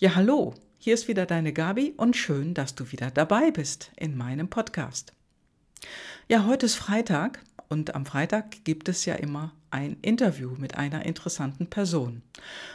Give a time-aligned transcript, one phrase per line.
[0.00, 4.16] Ja, hallo, hier ist wieder deine Gabi und schön, dass du wieder dabei bist in
[4.16, 5.12] meinem Podcast.
[6.28, 11.06] Ja, heute ist Freitag und am Freitag gibt es ja immer ein Interview mit einer
[11.06, 12.22] interessanten Person.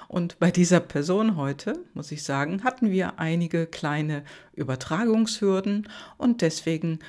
[0.07, 4.23] Und bei dieser Person heute, muss ich sagen, hatten wir einige kleine
[4.54, 6.99] Übertragungshürden und deswegen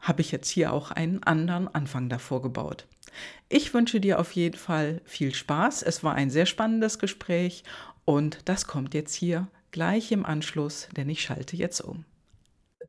[0.00, 2.88] habe ich jetzt hier auch einen anderen Anfang davor gebaut.
[3.48, 5.82] Ich wünsche dir auf jeden Fall viel Spaß.
[5.82, 7.62] Es war ein sehr spannendes Gespräch
[8.04, 12.04] und das kommt jetzt hier gleich im Anschluss, denn ich schalte jetzt um.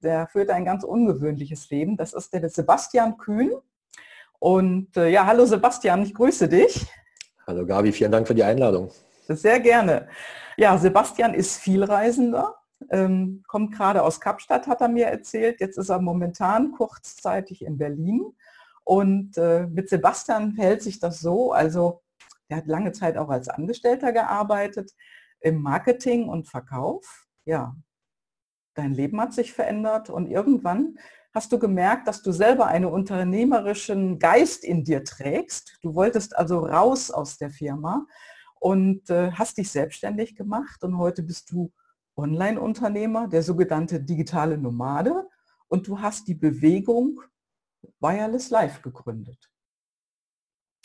[0.02, 1.96] Der führt ein ganz ungewöhnliches Leben.
[1.96, 3.52] Das ist der Sebastian Kühn.
[4.40, 6.86] Und äh, ja, hallo Sebastian, ich grüße dich.
[7.48, 8.92] Hallo Gabi, vielen Dank für die Einladung.
[9.28, 10.10] Sehr gerne.
[10.58, 12.56] Ja, Sebastian ist Vielreisender,
[12.90, 15.62] ähm, kommt gerade aus Kapstadt, hat er mir erzählt.
[15.62, 18.36] Jetzt ist er momentan kurzzeitig in Berlin.
[18.84, 22.02] Und äh, mit Sebastian verhält sich das so, also
[22.54, 24.92] er hat lange Zeit auch als Angestellter gearbeitet
[25.40, 27.26] im Marketing und Verkauf.
[27.46, 27.76] Ja,
[28.76, 31.00] dein Leben hat sich verändert und irgendwann
[31.34, 35.80] hast du gemerkt, dass du selber einen unternehmerischen Geist in dir trägst.
[35.82, 38.06] Du wolltest also raus aus der Firma
[38.60, 41.72] und äh, hast dich selbstständig gemacht und heute bist du
[42.16, 45.28] Online-Unternehmer, der sogenannte digitale Nomade
[45.70, 47.20] und du hast die Bewegung
[48.00, 49.50] Wireless Life gegründet.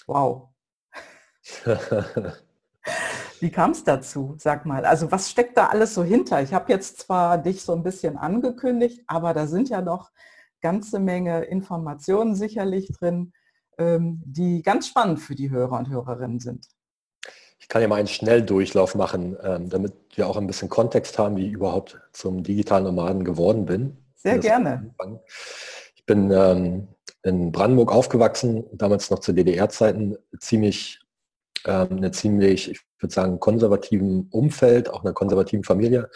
[0.07, 0.49] Wow.
[3.41, 4.35] Wie kam es dazu?
[4.39, 6.43] Sag mal, also was steckt da alles so hinter?
[6.43, 10.11] Ich habe jetzt zwar dich so ein bisschen angekündigt, aber da sind ja noch
[10.61, 13.33] ganze Menge Informationen sicherlich drin,
[13.79, 16.67] ähm, die ganz spannend für die Hörer und Hörerinnen sind.
[17.61, 21.37] Ich kann ja mal einen Schnelldurchlauf machen, ähm, damit wir auch ein bisschen Kontext haben,
[21.37, 23.97] wie ich überhaupt zum digitalen Nomaden geworden bin.
[24.17, 24.95] Sehr gerne.
[25.95, 26.89] Ich bin ähm,
[27.23, 31.01] in Brandenburg aufgewachsen, damals noch zu DDR-Zeiten ziemlich
[31.69, 36.09] ähm, eine ziemlich, ich würde sagen, konservativen Umfeld, auch einer konservativen Familie.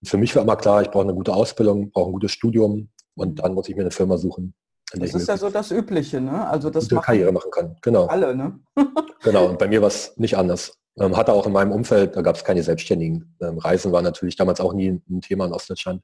[0.00, 2.90] Und für mich war immer klar, ich brauche eine gute Ausbildung, brauche ein gutes Studium
[3.16, 4.54] und dann muss ich mir eine Firma suchen.
[4.92, 6.46] Das ist ja so das Übliche, ne?
[6.48, 7.76] Also das machen Karriere machen kann.
[7.82, 8.06] Genau.
[8.06, 8.58] Alle, ne?
[9.22, 9.46] genau.
[9.46, 10.72] Und bei mir war es nicht anders.
[10.98, 13.36] Ähm, hatte auch in meinem Umfeld, da gab es keine Selbstständigen.
[13.40, 16.02] Ähm, Reisen war natürlich damals auch nie ein Thema in Ostdeutschland.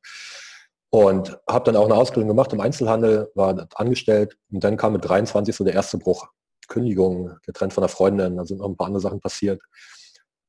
[0.90, 5.04] Und habe dann auch eine Ausbildung gemacht im Einzelhandel, war angestellt und dann kam mit
[5.04, 6.28] 23 so der erste Bruch.
[6.68, 9.60] Kündigung, getrennt von der Freundin, da sind noch ein paar andere Sachen passiert.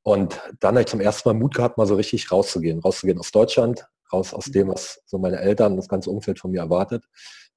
[0.02, 2.78] Und dann habe ich zum ersten Mal Mut gehabt, mal so richtig rauszugehen.
[2.78, 6.60] Rauszugehen aus Deutschland, raus aus dem, was so meine Eltern, das ganze Umfeld von mir
[6.60, 7.04] erwartet.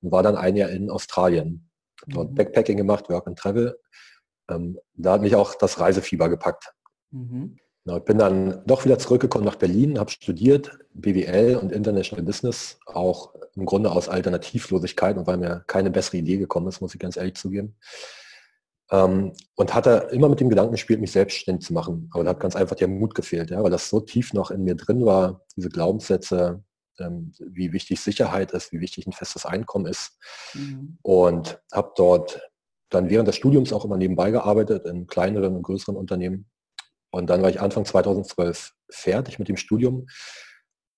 [0.02, 1.70] Und war dann ein Jahr in Australien.
[2.08, 2.36] Dort mhm.
[2.36, 3.78] Backpacking gemacht, Work and Travel.
[4.50, 6.74] Ähm, da hat mich auch das Reisefieber gepackt.
[7.12, 7.58] Mhm.
[7.86, 12.80] Genau, ich bin dann doch wieder zurückgekommen nach Berlin, habe studiert, BWL und International Business,
[12.86, 17.00] auch im Grunde aus Alternativlosigkeit und weil mir keine bessere Idee gekommen ist, muss ich
[17.00, 17.76] ganz ehrlich zugeben.
[18.92, 22.10] Ähm, und hatte immer mit dem Gedanken gespielt, mich selbstständig zu machen.
[22.12, 24.64] Aber da hat ganz einfach der Mut gefehlt, ja, weil das so tief noch in
[24.64, 26.64] mir drin war, diese Glaubenssätze,
[27.00, 30.18] ähm, wie wichtig Sicherheit ist, wie wichtig ein festes Einkommen ist.
[30.54, 30.98] Mhm.
[31.04, 32.42] Und habe dort
[32.90, 36.50] dann während des Studiums auch immer nebenbei gearbeitet in kleineren und größeren Unternehmen.
[37.12, 40.08] Und dann war ich Anfang 2012 fertig mit dem Studium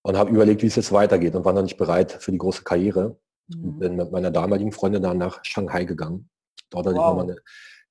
[0.04, 2.64] und habe überlegt, wie es jetzt weitergeht und war noch nicht bereit für die große
[2.64, 3.20] Karriere.
[3.48, 3.80] Mhm.
[3.80, 6.30] Bin mit meiner damaligen Freundin dann nach Shanghai gegangen.
[6.70, 7.04] Dort hatte wow.
[7.04, 7.42] ich nochmal eine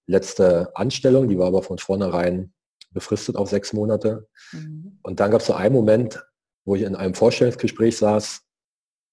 [0.06, 2.52] letzte Anstellung, die war aber von vornherein
[2.92, 4.28] befristet auf sechs Monate.
[4.52, 4.98] Mhm.
[5.02, 6.24] Und dann gab es so einen Moment,
[6.64, 8.42] wo ich in einem Vorstellungsgespräch saß.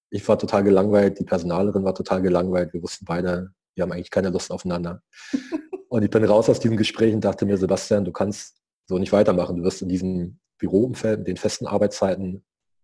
[0.10, 2.74] Ich war total gelangweilt, die Personalerin war total gelangweilt.
[2.74, 5.04] Wir wussten beide, wir haben eigentlich keine Lust aufeinander.
[5.90, 9.12] und ich bin raus aus diesem Gespräch und dachte mir, Sebastian, du kannst so nicht
[9.12, 9.58] weitermachen.
[9.58, 12.44] Du wirst in diesem Büroumfeld, mit den festen Arbeitszeiten,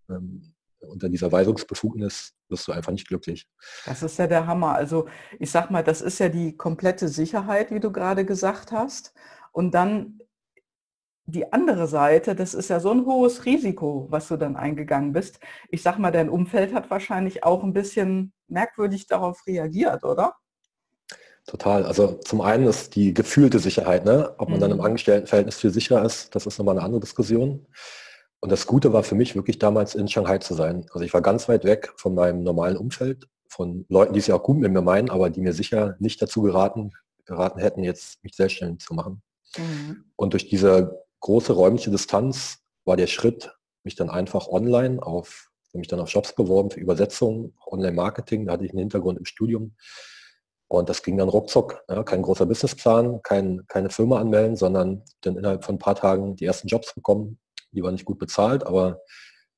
[0.09, 3.47] ähm, unter dieser Weisungsbefugnis wirst du einfach nicht glücklich.
[3.85, 4.75] Das ist ja der Hammer.
[4.75, 5.09] Also
[5.39, 9.13] ich sag mal, das ist ja die komplette Sicherheit, wie du gerade gesagt hast.
[9.51, 10.19] Und dann
[11.25, 15.39] die andere Seite, das ist ja so ein hohes Risiko, was du dann eingegangen bist.
[15.69, 20.35] Ich sag mal, dein Umfeld hat wahrscheinlich auch ein bisschen merkwürdig darauf reagiert, oder?
[21.45, 21.85] Total.
[21.85, 24.33] Also zum einen ist die gefühlte Sicherheit, ne?
[24.37, 24.61] ob man mhm.
[24.61, 24.83] dann im mhm.
[24.83, 27.65] Angestelltenverhältnis viel sicherer ist, das ist nochmal eine andere Diskussion.
[28.43, 30.85] Und das Gute war für mich wirklich damals in Shanghai zu sein.
[30.91, 34.35] Also ich war ganz weit weg von meinem normalen Umfeld, von Leuten, die es ja
[34.35, 36.91] auch gut mit mir meinen, aber die mir sicher nicht dazu geraten,
[37.23, 39.21] geraten hätten, jetzt mich selbstständig zu machen.
[39.57, 40.03] Mhm.
[40.17, 43.55] Und durch diese große räumliche Distanz war der Schritt,
[43.85, 48.65] mich dann einfach online auf, mich dann auf Jobs beworben für Übersetzung, Online-Marketing, da hatte
[48.65, 49.77] ich einen Hintergrund im Studium.
[50.67, 51.81] Und das ging dann ruckzuck.
[51.87, 56.35] Ja, kein großer Businessplan, kein, keine Firma anmelden, sondern dann innerhalb von ein paar Tagen
[56.35, 57.39] die ersten Jobs bekommen,
[57.73, 59.01] die war nicht gut bezahlt, aber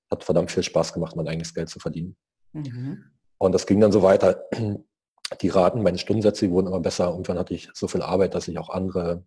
[0.09, 2.15] hat verdammt viel Spaß gemacht, mein eigenes Geld zu verdienen.
[2.53, 3.03] Mhm.
[3.37, 4.43] Und das ging dann so weiter.
[5.41, 7.07] Die Raten, meine Stundensätze, die wurden immer besser.
[7.07, 9.25] Irgendwann hatte ich so viel Arbeit, dass ich auch andere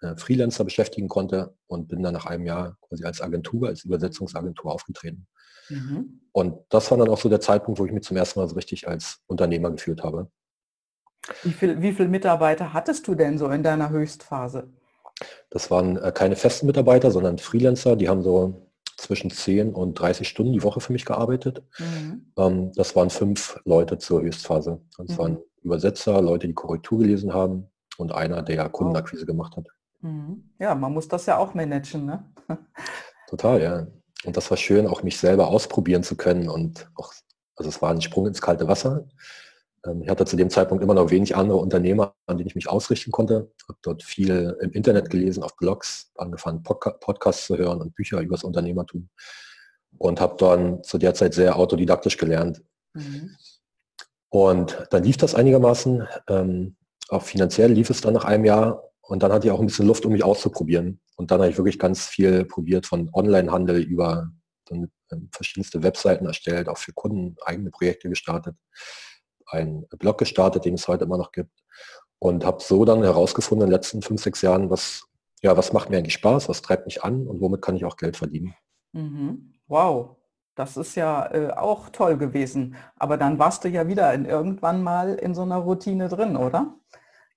[0.00, 4.72] äh, Freelancer beschäftigen konnte und bin dann nach einem Jahr quasi als Agentur, als Übersetzungsagentur
[4.72, 5.26] aufgetreten.
[5.68, 6.22] Mhm.
[6.32, 8.54] Und das war dann auch so der Zeitpunkt, wo ich mich zum ersten Mal so
[8.54, 10.30] richtig als Unternehmer geführt habe.
[11.42, 14.68] Wie viele wie viel Mitarbeiter hattest du denn so in deiner Höchstphase?
[15.50, 20.28] Das waren äh, keine festen Mitarbeiter, sondern Freelancer, die haben so zwischen 10 und 30
[20.28, 21.62] Stunden die Woche für mich gearbeitet.
[21.78, 22.32] Mhm.
[22.36, 24.80] Ähm, das waren fünf Leute zur Höchstphase.
[24.98, 25.18] Das mhm.
[25.18, 29.68] waren Übersetzer, Leute, die Korrektur gelesen haben und einer, der Kundenakquise gemacht hat.
[30.00, 30.50] Mhm.
[30.58, 32.24] Ja, man muss das ja auch managen, ne?
[33.28, 33.86] Total, ja.
[34.24, 37.12] Und das war schön, auch mich selber ausprobieren zu können und auch,
[37.56, 39.06] also es war ein Sprung ins kalte Wasser.
[39.84, 42.68] Ähm, ich hatte zu dem Zeitpunkt immer noch wenig andere Unternehmer, an denen ich mich
[42.68, 43.50] ausrichten konnte.
[43.58, 48.20] Ich habe dort viel im Internet gelesen, auf Blogs, angefangen Podcasts zu hören und Bücher
[48.20, 49.08] über das Unternehmertum
[49.98, 52.62] und habe dann zu der Zeit sehr autodidaktisch gelernt.
[52.94, 53.36] Mhm.
[54.28, 56.08] Und dann lief das einigermaßen.
[56.28, 56.76] Ähm,
[57.08, 59.86] auch finanziell lief es dann nach einem Jahr und dann hatte ich auch ein bisschen
[59.86, 61.00] Luft, um mich auszuprobieren.
[61.16, 64.32] Und dann habe ich wirklich ganz viel probiert, von Onlinehandel über
[64.64, 68.56] dann, ähm, verschiedenste Webseiten erstellt, auch für Kunden eigene Projekte gestartet
[69.46, 71.52] einen Blog gestartet, den es heute immer noch gibt.
[72.18, 75.04] Und habe so dann herausgefunden in den letzten fünf, sechs Jahren, was,
[75.42, 77.96] ja, was macht mir eigentlich Spaß, was treibt mich an und womit kann ich auch
[77.96, 78.54] Geld verdienen.
[78.92, 79.52] Mhm.
[79.66, 80.16] Wow,
[80.54, 82.76] das ist ja äh, auch toll gewesen.
[82.96, 86.74] Aber dann warst du ja wieder in, irgendwann mal in so einer Routine drin, oder?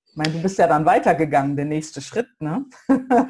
[0.05, 2.65] Ich meine, du bist ja dann weitergegangen, der nächste Schritt, ne?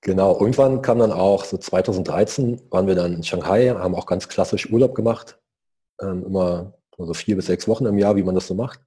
[0.00, 4.28] genau, irgendwann kam dann auch, so 2013 waren wir dann in Shanghai, haben auch ganz
[4.28, 5.38] klassisch Urlaub gemacht.
[6.00, 8.80] Ähm, immer also vier bis sechs Wochen im Jahr, wie man das so macht.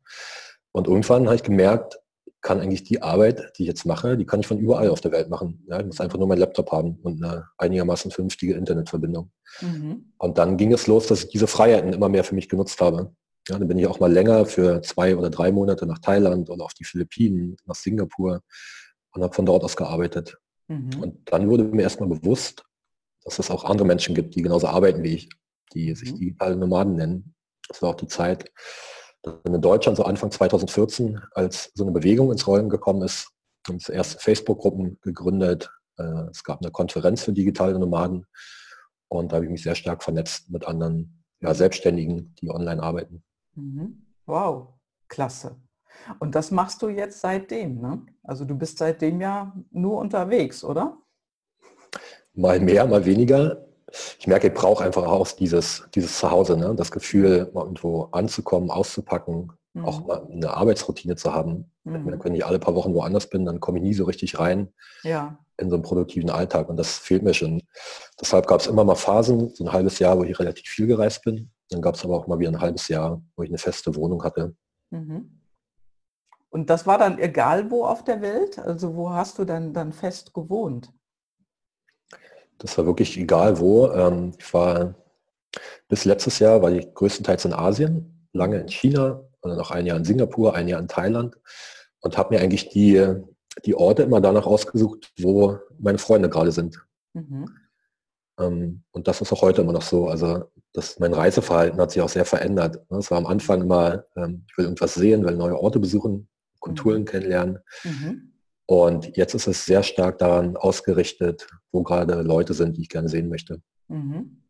[0.71, 1.99] Und irgendwann habe ich gemerkt,
[2.41, 5.11] kann eigentlich die Arbeit, die ich jetzt mache, die kann ich von überall auf der
[5.11, 5.65] Welt machen.
[5.67, 9.31] Ja, ich muss einfach nur meinen Laptop haben und eine einigermaßen vernünftige Internetverbindung.
[9.61, 10.13] Mhm.
[10.17, 13.13] Und dann ging es los, dass ich diese Freiheiten immer mehr für mich genutzt habe.
[13.49, 16.63] Ja, dann bin ich auch mal länger für zwei oder drei Monate nach Thailand oder
[16.63, 18.41] auf die Philippinen, nach Singapur
[19.11, 20.37] und habe von dort aus gearbeitet.
[20.67, 21.01] Mhm.
[21.01, 22.63] Und dann wurde mir erstmal bewusst,
[23.25, 25.29] dass es auch andere Menschen gibt, die genauso arbeiten wie ich,
[25.73, 25.95] die mhm.
[25.95, 27.35] sich digitale Nomaden nennen
[27.69, 28.51] das war auch die Zeit,
[29.43, 33.29] in Deutschland so Anfang 2014, als so eine Bewegung ins Rollen gekommen ist,
[33.67, 35.69] haben es erste Facebook-Gruppen gegründet.
[35.97, 38.25] Äh, es gab eine Konferenz für digitale Nomaden
[39.09, 43.23] und da habe ich mich sehr stark vernetzt mit anderen ja, Selbstständigen, die online arbeiten.
[43.55, 44.05] Mhm.
[44.25, 44.73] Wow,
[45.07, 45.57] klasse.
[46.19, 48.05] Und das machst du jetzt seitdem, ne?
[48.23, 50.97] Also du bist seitdem ja nur unterwegs, oder?
[52.33, 53.68] Mal mehr, mal weniger
[54.19, 56.73] ich merke, ich brauche einfach auch dieses, dieses Zuhause, ne?
[56.75, 59.85] das Gefühl, mal irgendwo anzukommen, auszupacken, mhm.
[59.85, 61.71] auch mal eine Arbeitsroutine zu haben.
[61.83, 62.19] Mhm.
[62.23, 64.71] Wenn ich alle paar Wochen woanders bin, dann komme ich nie so richtig rein
[65.03, 65.37] ja.
[65.57, 67.61] in so einen produktiven Alltag und das fehlt mir schon.
[68.19, 71.23] Deshalb gab es immer mal Phasen, so ein halbes Jahr, wo ich relativ viel gereist
[71.23, 71.51] bin.
[71.69, 74.23] Dann gab es aber auch mal wieder ein halbes Jahr, wo ich eine feste Wohnung
[74.23, 74.55] hatte.
[74.89, 75.39] Mhm.
[76.49, 78.57] Und das war dann egal wo auf der Welt?
[78.57, 80.91] Also wo hast du dann, dann fest gewohnt?
[82.59, 83.87] Das war wirklich egal wo.
[83.91, 84.95] Ähm, ich war
[85.87, 89.85] bis letztes Jahr, war ich größtenteils in Asien, lange in China und dann auch ein
[89.85, 91.35] Jahr in Singapur, ein Jahr in Thailand
[92.01, 93.03] und habe mir eigentlich die,
[93.65, 96.85] die Orte immer danach ausgesucht, wo meine Freunde gerade sind.
[97.13, 97.47] Mhm.
[98.39, 100.07] Ähm, und das ist auch heute immer noch so.
[100.07, 102.79] Also das, mein Reiseverhalten hat sich auch sehr verändert.
[102.89, 106.27] Es war am Anfang immer, ähm, ich will irgendwas sehen, will neue Orte besuchen,
[106.59, 107.05] Kulturen mhm.
[107.05, 107.59] kennenlernen.
[107.83, 108.33] Mhm.
[108.69, 113.09] Und jetzt ist es sehr stark daran ausgerichtet, wo gerade Leute sind, die ich gerne
[113.09, 113.63] sehen möchte.
[113.87, 114.43] Mhm.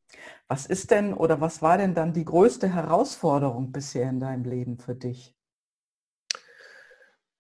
[0.50, 4.78] Was ist denn oder was war denn dann die größte Herausforderung bisher in deinem Leben
[4.78, 5.38] für dich?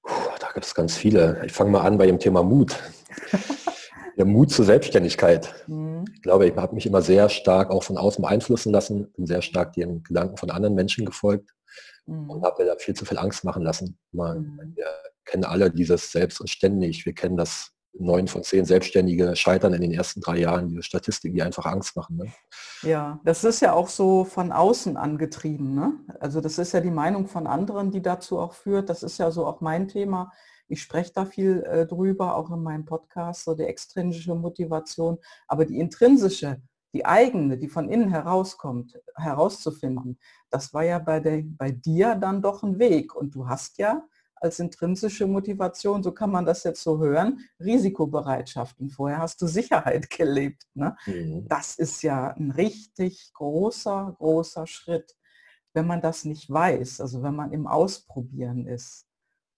[0.04, 1.46] Puh, da gibt es ganz viele.
[1.46, 2.82] Ich fange mal an bei dem Thema Mut.
[4.18, 5.54] Der Mut zur Selbstständigkeit.
[5.68, 6.06] Mhm.
[6.14, 9.42] Ich glaube, ich habe mich immer sehr stark auch von außen beeinflussen lassen, bin sehr
[9.42, 11.50] stark den Gedanken von anderen Menschen gefolgt
[12.06, 12.30] mhm.
[12.30, 13.98] und habe mir da viel zu viel Angst machen lassen.
[14.14, 14.76] Man, mhm.
[14.78, 14.86] wir
[15.26, 17.06] kennen alle dieses Selbst und ständig.
[17.06, 21.36] Wir kennen das neun von zehn Selbstständige scheitern in den ersten drei Jahren, diese Statistiken,
[21.36, 22.18] die einfach Angst machen.
[22.18, 22.32] Ne?
[22.84, 25.76] Ja, das ist ja auch so von außen angetrieben.
[25.76, 25.94] Ne?
[26.20, 28.90] Also das ist ja die Meinung von anderen, die dazu auch führt.
[28.90, 30.32] Das ist ja so auch mein Thema.
[30.68, 35.18] Ich spreche da viel äh, drüber, auch in meinem Podcast, so die extrinsische Motivation.
[35.48, 36.62] Aber die intrinsische,
[36.94, 40.20] die eigene, die von innen herauskommt, herauszufinden,
[40.52, 43.16] das war ja bei, der, bei dir dann doch ein Weg.
[43.16, 44.04] Und du hast ja
[44.42, 48.80] als intrinsische Motivation, so kann man das jetzt so hören, Risikobereitschaft.
[48.80, 50.64] Und vorher hast du Sicherheit gelebt.
[50.74, 50.96] Ne?
[51.06, 51.48] Mhm.
[51.48, 55.16] Das ist ja ein richtig großer, großer Schritt,
[55.74, 59.06] wenn man das nicht weiß, also wenn man im Ausprobieren ist.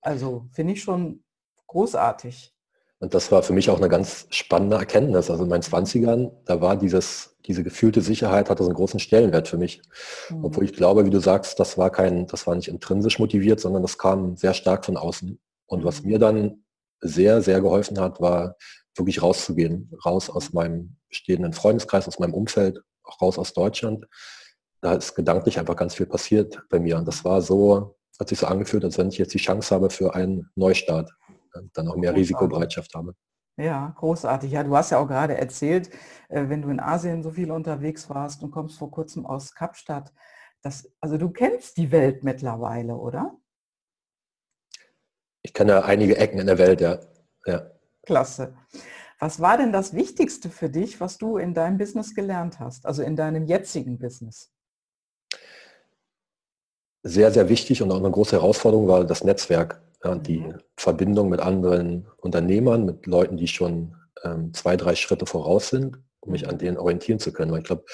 [0.01, 1.23] Also finde ich schon
[1.67, 2.53] großartig.
[3.01, 5.31] Und das war für mich auch eine ganz spannende Erkenntnis.
[5.31, 9.47] Also in meinen 20ern, da war dieses, diese gefühlte Sicherheit, hatte so einen großen Stellenwert
[9.47, 9.81] für mich.
[10.29, 10.45] Mhm.
[10.45, 13.81] Obwohl ich glaube, wie du sagst, das war kein, das war nicht intrinsisch motiviert, sondern
[13.81, 15.39] das kam sehr stark von außen.
[15.65, 16.09] Und was mhm.
[16.09, 16.63] mir dann
[16.99, 18.55] sehr, sehr geholfen hat, war
[18.95, 24.05] wirklich rauszugehen, raus aus meinem stehenden Freundeskreis, aus meinem Umfeld, auch raus aus Deutschland.
[24.81, 26.97] Da ist gedanklich einfach ganz viel passiert bei mir.
[26.97, 29.89] Und das war so, hat sich so angefühlt, als wenn ich jetzt die Chance habe
[29.89, 31.09] für einen Neustart,
[31.73, 33.13] dann auch mehr Risikobereitschaft habe.
[33.57, 34.51] Ja, großartig.
[34.51, 35.89] Ja, du hast ja auch gerade erzählt,
[36.29, 40.13] äh, wenn du in Asien so viel unterwegs warst und kommst vor kurzem aus Kapstadt,
[40.61, 43.37] das, also du kennst die Welt mittlerweile, oder?
[45.41, 46.99] Ich kenne einige Ecken in der Welt, ja.
[47.45, 47.71] ja.
[48.03, 48.55] Klasse.
[49.19, 53.03] Was war denn das Wichtigste für dich, was du in deinem Business gelernt hast, also
[53.03, 54.51] in deinem jetzigen Business?
[57.03, 60.57] Sehr, sehr wichtig und auch eine große Herausforderung war das Netzwerk, ja, die mhm.
[60.77, 66.31] Verbindung mit anderen Unternehmern, mit Leuten, die schon ähm, zwei, drei Schritte voraus sind, um
[66.31, 66.59] mich an mhm.
[66.59, 67.51] denen orientieren zu können.
[67.51, 67.85] Weil ich glaube,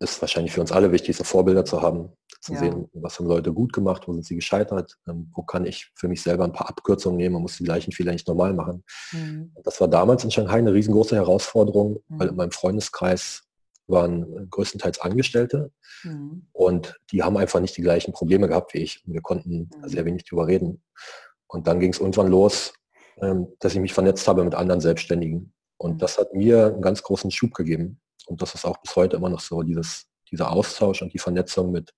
[0.00, 2.60] ist wahrscheinlich für uns alle wichtig, so Vorbilder zu haben, zu ja.
[2.60, 6.08] sehen, was haben Leute gut gemacht, wo sind sie gescheitert, ähm, wo kann ich für
[6.08, 8.84] mich selber ein paar Abkürzungen nehmen, man muss die gleichen Fehler nicht normal machen.
[9.12, 9.52] Mhm.
[9.64, 12.20] Das war damals in Shanghai eine riesengroße Herausforderung, mhm.
[12.20, 13.47] weil in meinem Freundeskreis
[13.88, 15.72] waren größtenteils Angestellte
[16.04, 16.46] mhm.
[16.52, 19.02] und die haben einfach nicht die gleichen Probleme gehabt wie ich.
[19.06, 19.88] Wir konnten mhm.
[19.88, 20.82] sehr wenig darüber reden.
[21.46, 22.74] Und dann ging es irgendwann los,
[23.20, 25.52] ähm, dass ich mich vernetzt habe mit anderen Selbstständigen.
[25.78, 25.98] Und mhm.
[25.98, 28.00] das hat mir einen ganz großen Schub gegeben.
[28.26, 31.70] Und das ist auch bis heute immer noch so, dieses, dieser Austausch und die Vernetzung
[31.70, 31.94] mit,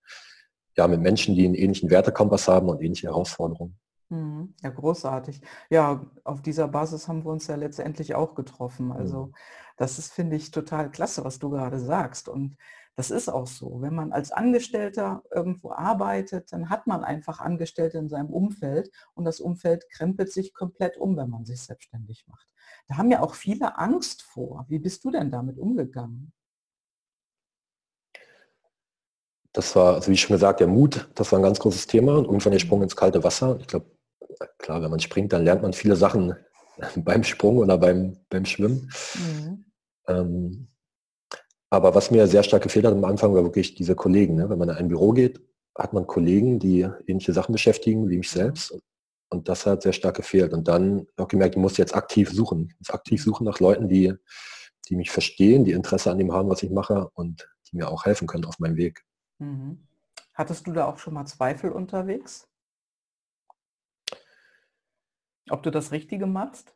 [0.76, 3.78] ja, mit Menschen, die einen ähnlichen Wertekompass haben und ähnliche Herausforderungen.
[4.10, 4.54] Mhm.
[4.62, 5.40] Ja, großartig.
[5.70, 8.92] Ja, auf dieser Basis haben wir uns ja letztendlich auch getroffen.
[8.92, 9.34] Also mhm.
[9.80, 12.28] Das ist, finde ich, total klasse, was du gerade sagst.
[12.28, 12.58] Und
[12.96, 13.80] das ist auch so.
[13.80, 19.24] Wenn man als Angestellter irgendwo arbeitet, dann hat man einfach Angestellte in seinem Umfeld und
[19.24, 22.46] das Umfeld krempelt sich komplett um, wenn man sich selbstständig macht.
[22.88, 24.66] Da haben ja auch viele Angst vor.
[24.68, 26.30] Wie bist du denn damit umgegangen?
[29.54, 32.26] Das war, also wie schon gesagt, der Mut, das war ein ganz großes Thema und
[32.26, 33.56] irgendwann der Sprung ins kalte Wasser.
[33.58, 33.90] Ich glaube,
[34.58, 36.36] klar, wenn man springt, dann lernt man viele Sachen
[36.96, 38.92] beim Sprung oder beim, beim Schwimmen.
[39.14, 39.69] Mhm.
[40.10, 40.68] Ähm,
[41.70, 44.34] aber was mir sehr stark gefehlt hat am Anfang, war wirklich diese Kollegen.
[44.34, 44.50] Ne?
[44.50, 45.40] Wenn man in ein Büro geht,
[45.78, 48.76] hat man Kollegen, die ähnliche Sachen beschäftigen wie mich selbst.
[49.28, 50.52] Und das hat sehr stark gefehlt.
[50.52, 52.74] Und dann auch gemerkt, ich muss jetzt aktiv suchen.
[52.78, 54.12] Jetzt aktiv suchen nach Leuten, die,
[54.88, 58.04] die mich verstehen, die Interesse an dem haben, was ich mache und die mir auch
[58.04, 59.04] helfen können auf meinem Weg.
[59.38, 59.86] Mhm.
[60.34, 62.48] Hattest du da auch schon mal Zweifel unterwegs?
[65.50, 66.74] Ob du das Richtige machst?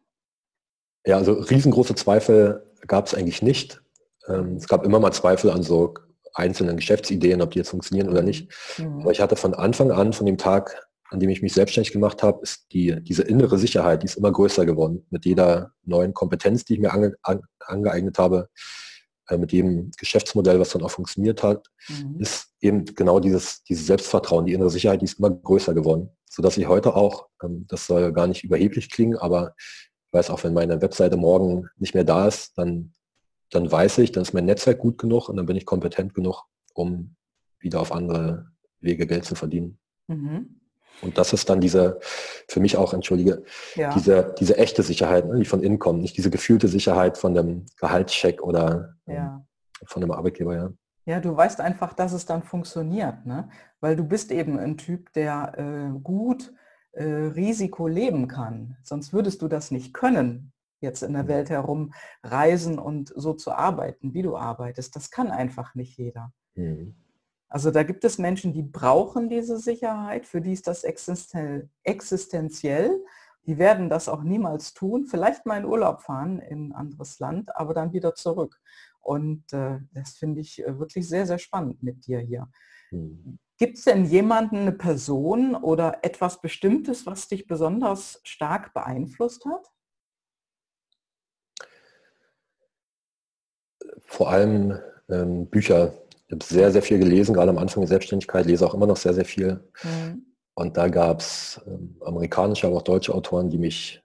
[1.07, 3.83] Ja, also riesengroße Zweifel gab es eigentlich nicht.
[4.29, 5.95] Ähm, es gab immer mal Zweifel an so
[6.35, 8.53] einzelnen Geschäftsideen, ob die jetzt funktionieren oder nicht.
[8.79, 9.01] Mhm.
[9.01, 12.23] Aber ich hatte von Anfang an, von dem Tag, an dem ich mich selbstständig gemacht
[12.23, 15.07] habe, ist die, diese innere Sicherheit, die ist immer größer geworden.
[15.11, 18.49] Mit jeder neuen Kompetenz, die ich mir ange, an, angeeignet habe,
[19.29, 22.21] äh, mit jedem Geschäftsmodell, was dann auch funktioniert hat, mhm.
[22.21, 26.11] ist eben genau dieses, dieses Selbstvertrauen, die innere Sicherheit, die ist immer größer geworden.
[26.29, 29.55] Sodass ich heute auch, ähm, das soll gar nicht überheblich klingen, aber
[30.15, 32.93] weiß auch, wenn meine Webseite morgen nicht mehr da ist, dann,
[33.51, 36.45] dann weiß ich, dann ist mein Netzwerk gut genug und dann bin ich kompetent genug,
[36.75, 37.17] um
[37.59, 38.47] wieder auf andere
[38.81, 39.79] Wege Geld zu verdienen.
[40.07, 40.61] Mhm.
[41.03, 41.99] Und das ist dann diese,
[42.49, 43.43] für mich auch, entschuldige,
[43.75, 43.93] ja.
[43.95, 47.67] diese, diese echte Sicherheit, ne, die von innen kommt, nicht diese gefühlte Sicherheit von dem
[47.79, 49.37] Gehaltscheck oder ja.
[49.37, 49.47] ähm,
[49.87, 50.71] von dem Arbeitgeber, ja.
[51.07, 53.51] Ja, du weißt einfach, dass es dann funktioniert, ne?
[53.81, 56.51] weil du bist eben ein Typ, der äh, gut
[56.95, 58.77] äh, Risiko leben kann.
[58.83, 61.29] Sonst würdest du das nicht können, jetzt in der mhm.
[61.29, 64.95] Welt herum reisen und so zu arbeiten, wie du arbeitest.
[64.95, 66.33] Das kann einfach nicht jeder.
[66.55, 66.95] Mhm.
[67.49, 73.05] Also da gibt es Menschen, die brauchen diese Sicherheit, für die ist das existenziell.
[73.47, 77.55] Die werden das auch niemals tun, vielleicht mal in Urlaub fahren in ein anderes Land,
[77.57, 78.61] aber dann wieder zurück.
[79.01, 82.49] Und äh, das finde ich äh, wirklich sehr, sehr spannend mit dir hier.
[82.91, 83.39] Mhm.
[83.57, 89.71] Gibt es denn jemanden, eine Person oder etwas Bestimmtes, was dich besonders stark beeinflusst hat?
[94.01, 95.95] Vor allem ähm, Bücher,
[96.27, 98.97] ich habe sehr, sehr viel gelesen, gerade am Anfang der Selbstständigkeit, lese auch immer noch
[98.97, 99.63] sehr, sehr viel.
[99.83, 100.35] Mhm.
[100.55, 104.03] Und da gab es ähm, amerikanische, aber auch deutsche Autoren, die mich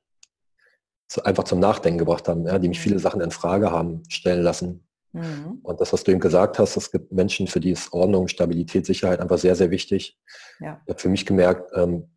[1.08, 3.00] zu, einfach zum Nachdenken gebracht haben, ja, die mich viele mhm.
[3.00, 4.88] Sachen in Frage haben stellen lassen.
[5.12, 5.60] Mhm.
[5.64, 8.86] Und das, was du eben gesagt hast, es gibt Menschen, für die ist Ordnung, Stabilität,
[8.86, 10.18] Sicherheit einfach sehr, sehr wichtig.
[10.60, 10.82] Ja.
[10.86, 12.10] Ich habe für mich gemerkt, ähm,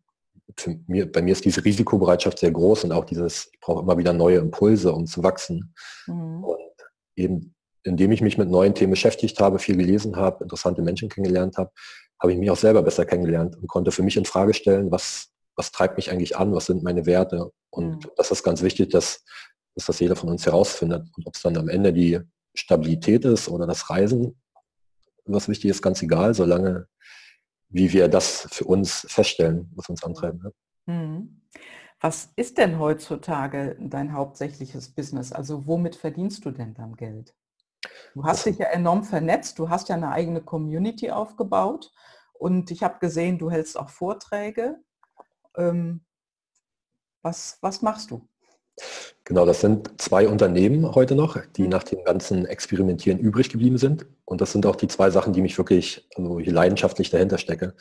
[0.57, 3.97] für mir, bei mir ist diese Risikobereitschaft sehr groß und auch dieses, ich brauche immer
[3.97, 5.73] wieder neue Impulse, um zu wachsen.
[6.07, 6.43] Mhm.
[6.43, 6.59] Und
[7.15, 11.57] eben indem ich mich mit neuen Themen beschäftigt habe, viel gelesen habe, interessante Menschen kennengelernt
[11.57, 11.71] habe,
[12.21, 15.29] habe ich mich auch selber besser kennengelernt und konnte für mich in Frage stellen, was,
[15.55, 17.51] was treibt mich eigentlich an, was sind meine Werte.
[17.69, 18.11] Und mhm.
[18.15, 19.23] das ist ganz wichtig, dass,
[19.75, 21.09] dass das jeder von uns herausfindet.
[21.15, 22.19] Und ob es dann am Ende die
[22.53, 24.39] Stabilität ist oder das Reisen,
[25.25, 26.87] was wichtig ist, ganz egal, solange
[27.69, 30.41] wie wir das für uns feststellen, was uns antreiben.
[30.85, 31.41] Mhm.
[31.99, 35.31] Was ist denn heutzutage dein hauptsächliches Business?
[35.31, 37.33] Also womit verdienst du denn dann Geld?
[38.13, 41.91] Du hast dich ja enorm vernetzt, du hast ja eine eigene Community aufgebaut
[42.33, 44.83] und ich habe gesehen, du hältst auch Vorträge.
[45.55, 46.03] Ähm,
[47.21, 48.27] was, was machst du?
[49.25, 54.05] Genau, das sind zwei Unternehmen heute noch, die nach dem ganzen Experimentieren übrig geblieben sind.
[54.25, 57.73] Und das sind auch die zwei Sachen, die mich wirklich, also hier leidenschaftlich dahinter stecke.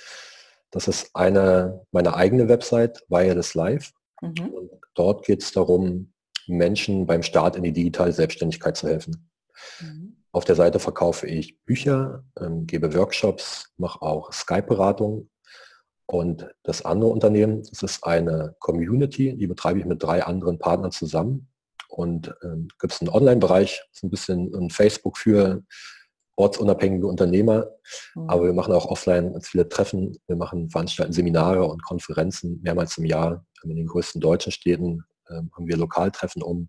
[0.70, 3.92] Das ist eine, meine eigene Website, Wireless Live.
[4.20, 4.48] Mhm.
[4.50, 6.12] Und dort geht es darum,
[6.46, 9.28] Menschen beim Start in die digitale Selbstständigkeit zu helfen.
[9.80, 10.16] Mhm.
[10.32, 15.28] Auf der Seite verkaufe ich Bücher, ähm, gebe Workshops, mache auch Skype-Beratung.
[16.12, 20.92] Und das andere Unternehmen, das ist eine Community, die betreibe ich mit drei anderen Partnern
[20.92, 21.48] zusammen.
[21.88, 25.62] Und ähm, gibt es einen Online-Bereich, so ein bisschen ein Facebook für
[26.36, 27.70] ortsunabhängige Unternehmer.
[28.14, 28.28] Mhm.
[28.28, 30.18] Aber wir machen auch offline ganz viele Treffen.
[30.26, 33.46] Wir machen veranstalten Seminare und Konferenzen mehrmals im Jahr.
[33.62, 36.68] In den größten deutschen Städten äh, haben wir Lokaltreffen, um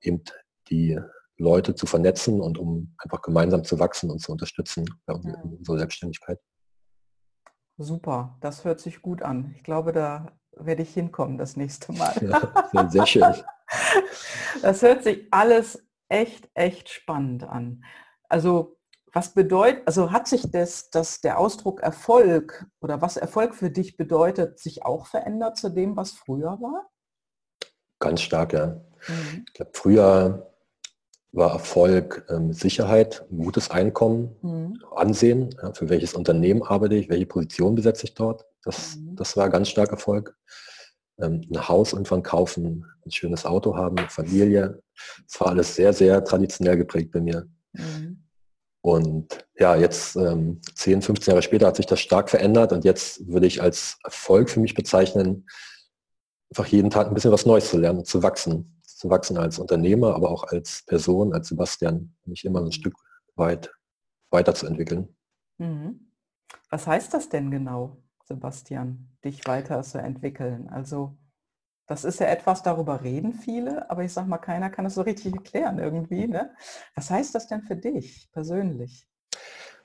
[0.00, 0.22] eben
[0.70, 0.96] die
[1.38, 6.38] Leute zu vernetzen und um einfach gemeinsam zu wachsen und zu unterstützen bei unserer Selbstständigkeit.
[7.78, 9.52] Super, das hört sich gut an.
[9.56, 12.14] Ich glaube, da werde ich hinkommen das nächste Mal.
[12.72, 13.34] Ja, sehr schön.
[14.62, 17.84] Das hört sich alles echt, echt spannend an.
[18.28, 18.78] Also
[19.12, 23.96] was bedeutet, also hat sich das, das der Ausdruck Erfolg oder was Erfolg für dich
[23.96, 26.90] bedeutet, sich auch verändert zu dem, was früher war?
[27.98, 28.80] Ganz stark, ja.
[29.08, 29.44] Mhm.
[29.46, 30.55] Ich glaube, früher
[31.36, 34.82] war Erfolg ähm, Sicherheit, gutes Einkommen, mhm.
[34.94, 38.46] Ansehen, ja, für welches Unternehmen arbeite ich, welche Position besetze ich dort.
[38.64, 39.16] Das, mhm.
[39.16, 40.34] das war ganz stark Erfolg.
[41.20, 44.82] Ähm, ein Haus irgendwann kaufen, ein schönes Auto haben, Familie.
[45.28, 47.46] Das war alles sehr, sehr traditionell geprägt bei mir.
[47.72, 48.24] Mhm.
[48.80, 53.26] Und ja, jetzt ähm, 10, 15 Jahre später hat sich das stark verändert und jetzt
[53.28, 55.46] würde ich als Erfolg für mich bezeichnen,
[56.50, 60.14] einfach jeden Tag ein bisschen was Neues zu lernen, zu wachsen zu wachsen als Unternehmer,
[60.14, 62.94] aber auch als Person, als Sebastian, mich immer ein Stück
[63.34, 63.70] weit
[64.30, 65.14] weiterzuentwickeln.
[65.58, 66.12] Mhm.
[66.70, 70.68] Was heißt das denn genau, Sebastian, dich weiter zu entwickeln?
[70.68, 71.16] Also
[71.86, 75.02] das ist ja etwas, darüber reden viele, aber ich sag mal, keiner kann es so
[75.02, 76.26] richtig erklären irgendwie.
[76.26, 76.50] Ne?
[76.94, 79.06] Was heißt das denn für dich persönlich?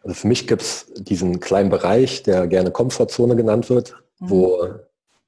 [0.03, 4.29] Also für mich gibt es diesen kleinen Bereich, der gerne Komfortzone genannt wird, mhm.
[4.29, 4.79] wo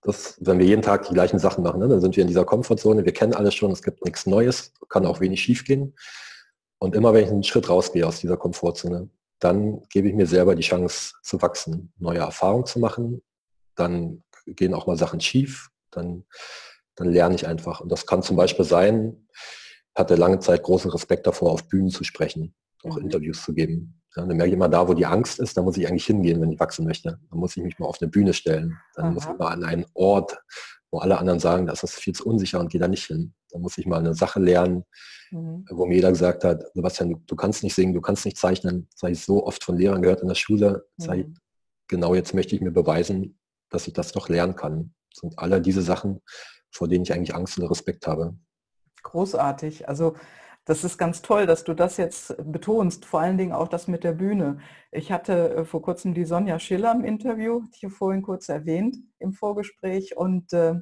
[0.04, 2.46] das, wenn wir jeden Tag die gleichen Sachen machen, ne, dann sind wir in dieser
[2.46, 5.96] Komfortzone, wir kennen alles schon, es gibt nichts Neues, kann auch wenig schief gehen.
[6.80, 10.56] Und immer wenn ich einen Schritt rausgehe aus dieser Komfortzone, dann gebe ich mir selber
[10.56, 13.22] die Chance zu wachsen, neue Erfahrungen zu machen.
[13.76, 16.26] Dann gehen auch mal Sachen schief, dann,
[16.96, 17.80] dann lerne ich einfach.
[17.80, 19.28] Und das kann zum Beispiel sein,
[19.96, 23.04] hatte lange Zeit großen Respekt davor, auf Bühnen zu sprechen, auch mhm.
[23.04, 24.02] Interviews zu geben.
[24.16, 26.40] Ja, dann merke ich immer, da wo die Angst ist, da muss ich eigentlich hingehen,
[26.42, 27.20] wenn ich wachsen möchte.
[27.30, 28.78] Dann muss ich mich mal auf eine Bühne stellen.
[28.96, 29.12] Dann Aha.
[29.12, 30.38] muss ich mal an einen Ort,
[30.92, 33.34] wo alle anderen sagen, das ist viel zu unsicher und gehe da nicht hin.
[33.50, 34.84] Dann muss ich mal eine Sache lernen,
[35.32, 35.66] mhm.
[35.72, 38.88] wo mir jeder gesagt hat, Sebastian, du, du, kannst nicht singen, du kannst nicht zeichnen.
[38.92, 40.86] Das habe ich so oft von Lehrern gehört in der Schule.
[40.98, 41.14] Mhm.
[41.14, 41.26] Ich,
[41.88, 44.94] genau jetzt möchte ich mir beweisen, dass ich das doch lernen kann.
[45.12, 46.22] Das sind alle diese Sachen,
[46.72, 48.36] vor denen ich eigentlich Angst und Respekt habe.
[49.02, 49.90] Großartig.
[49.90, 50.16] Also
[50.66, 54.04] das ist ganz toll, dass du das jetzt betonst, vor allen Dingen auch das mit
[54.04, 54.60] der Bühne.
[54.92, 58.98] Ich hatte äh, vor kurzem die Sonja Schiller im Interview, die ich vorhin kurz erwähnt
[59.20, 60.76] im Vorgespräch und äh,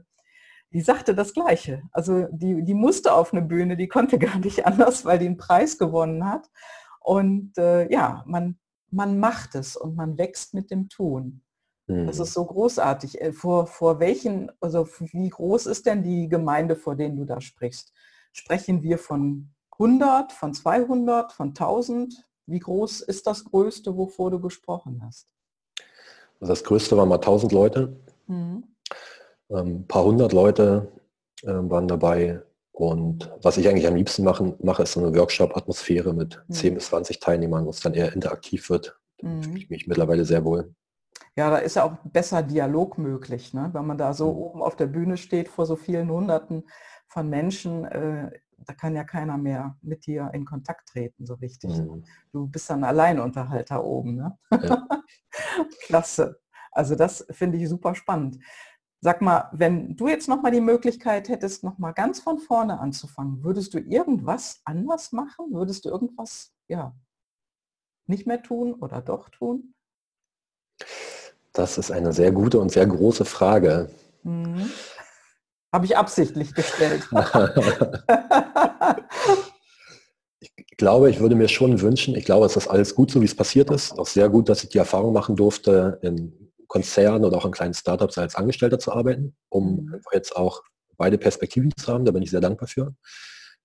[0.72, 1.84] die sagte das Gleiche.
[1.92, 5.38] Also die, die musste auf eine Bühne, die konnte gar nicht anders, weil die einen
[5.38, 6.50] Preis gewonnen hat.
[7.00, 8.60] Und äh, ja, man,
[8.92, 11.42] man macht es und man wächst mit dem Tun.
[11.88, 12.24] Das mhm.
[12.24, 13.20] ist so großartig.
[13.20, 17.42] Äh, vor, vor welchen, also wie groß ist denn die Gemeinde, vor denen du da
[17.42, 17.94] sprichst?
[18.32, 22.24] Sprechen wir von 100, von 200, von 1000?
[22.46, 25.28] Wie groß ist das Größte, wovor du gesprochen hast?
[26.40, 28.00] Also das Größte waren mal 1000 Leute.
[28.28, 28.64] Mhm.
[29.50, 30.92] Ähm, ein paar hundert Leute
[31.44, 32.44] äh, waren dabei.
[32.72, 36.54] Und was ich eigentlich am liebsten machen, mache, ist so eine Workshop-Atmosphäre mit mhm.
[36.54, 39.00] 10 bis 20 Teilnehmern, wo es dann eher interaktiv wird.
[39.22, 39.44] Mhm.
[39.44, 40.74] fühle ich mich mittlerweile sehr wohl.
[41.36, 43.70] Ja, da ist ja auch besser Dialog möglich, ne?
[43.74, 44.38] wenn man da so mhm.
[44.38, 46.66] oben auf der Bühne steht vor so vielen Hunderten
[47.08, 47.86] von Menschen.
[47.86, 48.32] Äh,
[48.66, 51.78] da kann ja keiner mehr mit dir in Kontakt treten, so richtig.
[51.78, 52.04] Mhm.
[52.32, 54.16] Du bist dann Alleinunterhalter oben.
[54.16, 54.38] Ne?
[54.62, 54.88] Ja.
[55.86, 56.40] Klasse.
[56.72, 58.40] Also das finde ich super spannend.
[59.02, 63.74] Sag mal, wenn du jetzt nochmal die Möglichkeit hättest, nochmal ganz von vorne anzufangen, würdest
[63.74, 65.48] du irgendwas anders machen?
[65.52, 66.96] Würdest du irgendwas, ja,
[68.06, 69.74] nicht mehr tun oder doch tun?
[71.54, 73.90] Das ist eine sehr gute und sehr große Frage.
[74.24, 74.70] Mhm.
[75.72, 77.08] Habe ich absichtlich gestellt.
[80.40, 83.26] ich glaube, ich würde mir schon wünschen, ich glaube, es ist alles gut, so wie
[83.26, 83.98] es passiert ist.
[83.98, 87.74] Auch sehr gut, dass ich die Erfahrung machen durfte, in Konzernen oder auch in kleinen
[87.74, 90.02] Startups als Angestellter zu arbeiten, um mhm.
[90.14, 90.62] jetzt auch
[90.98, 92.96] beide Perspektiven zu haben, da bin ich sehr dankbar für.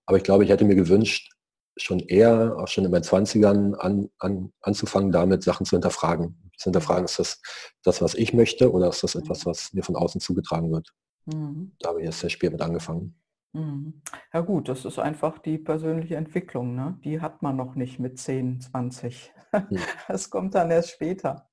[0.07, 1.31] Aber ich glaube, ich hätte mir gewünscht,
[1.77, 6.51] schon eher, auch schon in meinen 20ern an, an, anzufangen, damit Sachen zu hinterfragen.
[6.57, 7.40] Zu hinterfragen, ist das
[7.83, 10.88] das, was ich möchte oder ist das etwas, was mir von außen zugetragen wird?
[11.26, 11.72] Mhm.
[11.78, 13.14] Da habe ich jetzt sehr spät mit angefangen.
[13.52, 14.02] Mhm.
[14.32, 16.74] Ja gut, das ist einfach die persönliche Entwicklung.
[16.74, 16.98] Ne?
[17.04, 19.32] Die hat man noch nicht mit 10, 20.
[19.52, 19.78] Mhm.
[20.08, 21.48] Das kommt dann erst später.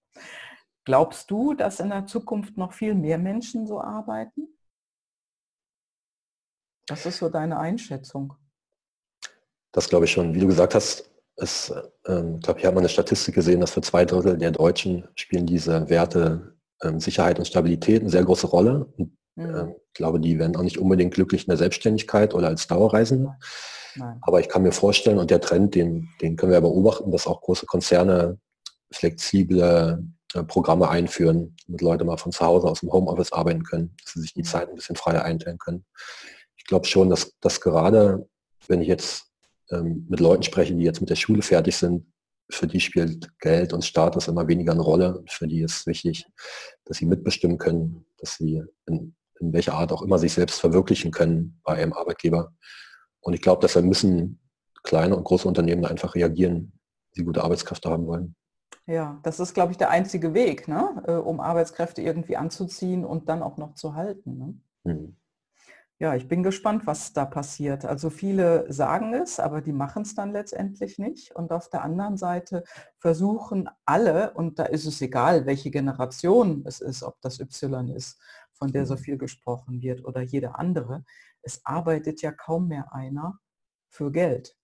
[0.86, 4.50] Glaubst du, dass in der Zukunft noch viel mehr Menschen so arbeiten?
[6.90, 8.34] Was ist so deine Einschätzung?
[9.72, 10.36] Das glaube ich schon.
[10.36, 11.74] Wie du gesagt hast, es,
[12.06, 15.46] ähm, glaube ich, habe mal eine Statistik gesehen, dass für zwei Drittel der Deutschen spielen
[15.46, 18.86] diese Werte ähm, Sicherheit und Stabilität eine sehr große Rolle.
[18.98, 19.56] Und, mhm.
[19.56, 23.36] ähm, ich glaube, die werden auch nicht unbedingt glücklich in der Selbstständigkeit oder als Dauerreisende.
[23.96, 24.18] Nein.
[24.22, 27.42] Aber ich kann mir vorstellen, und der Trend, den, den können wir beobachten, dass auch
[27.42, 28.40] große Konzerne
[28.92, 33.96] flexible äh, Programme einführen, damit Leute mal von zu Hause aus dem Homeoffice arbeiten können,
[34.04, 34.46] dass sie sich die mhm.
[34.46, 35.86] Zeit ein bisschen freier einteilen können.
[36.56, 38.28] Ich glaube schon, dass, dass gerade,
[38.68, 39.26] wenn ich jetzt
[39.70, 42.06] ähm, mit Leuten spreche, die jetzt mit der Schule fertig sind,
[42.50, 45.24] für die spielt Geld und Status immer weniger eine Rolle.
[45.28, 46.26] Für die ist wichtig,
[46.86, 51.12] dass sie mitbestimmen können, dass sie in, in welcher Art auch immer sich selbst verwirklichen
[51.12, 52.54] können bei einem Arbeitgeber.
[53.20, 54.40] Und ich glaube, deshalb müssen
[54.84, 56.74] kleine und große Unternehmen einfach reagieren,
[57.16, 58.36] die gute Arbeitskräfte haben wollen.
[58.86, 61.04] Ja, das ist, glaube ich, der einzige Weg, ne?
[61.08, 64.38] Äh, um Arbeitskräfte irgendwie anzuziehen und dann auch noch zu halten.
[64.84, 64.92] Ne?
[64.92, 65.16] Mhm.
[66.00, 67.86] Ja, ich bin gespannt, was da passiert.
[67.86, 71.34] Also viele sagen es, aber die machen es dann letztendlich nicht.
[71.34, 72.66] Und auf der anderen Seite
[72.98, 78.20] versuchen alle, und da ist es egal, welche Generation es ist, ob das Y ist,
[78.64, 79.00] von der so mhm.
[79.00, 81.04] viel gesprochen wird, oder jede andere,
[81.42, 83.38] es arbeitet ja kaum mehr einer
[83.90, 84.56] für Geld.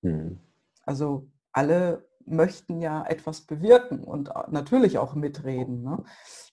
[0.00, 0.40] Mhm.
[0.84, 5.82] Also alle möchten ja etwas bewirken und natürlich auch mitreden.
[5.82, 6.02] Ne?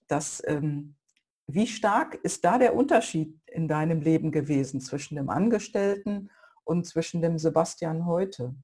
[0.10, 0.98] Das, ähm,
[1.48, 6.30] wie stark ist da der Unterschied in deinem Leben gewesen zwischen dem Angestellten
[6.66, 8.56] und zwischen dem Sebastian heute?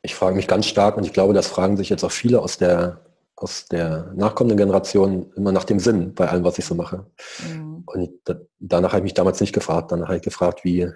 [0.00, 2.56] Ich frage mich ganz stark und ich glaube, das fragen sich jetzt auch viele aus
[2.56, 3.04] der,
[3.36, 7.06] aus der nachkommenden Generation immer nach dem Sinn bei allem, was ich so mache.
[7.46, 7.82] Mhm.
[7.86, 9.92] Und da, danach habe ich mich damals nicht gefragt.
[9.92, 10.90] Danach habe ich gefragt, wie,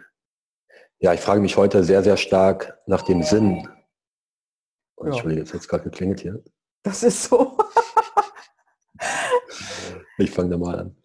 [0.98, 3.68] ja, ich frage mich heute sehr, sehr stark nach dem Sinn.
[4.96, 5.10] Oh, ja.
[5.10, 6.42] Entschuldige, jetzt hat es gerade geklingelt hier.
[6.82, 7.58] Das ist so.
[10.18, 10.96] ich fange da mal an.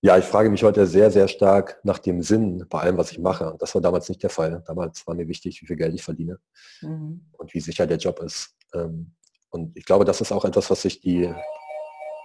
[0.00, 3.18] Ja, ich frage mich heute sehr, sehr stark nach dem Sinn bei allem, was ich
[3.18, 3.50] mache.
[3.50, 4.62] Und das war damals nicht der Fall.
[4.66, 6.38] Damals war mir wichtig, wie viel Geld ich verdiene
[6.82, 7.26] mhm.
[7.32, 8.54] und wie sicher der Job ist.
[8.74, 9.14] Ähm,
[9.50, 11.32] und ich glaube, das ist auch etwas, was sich die...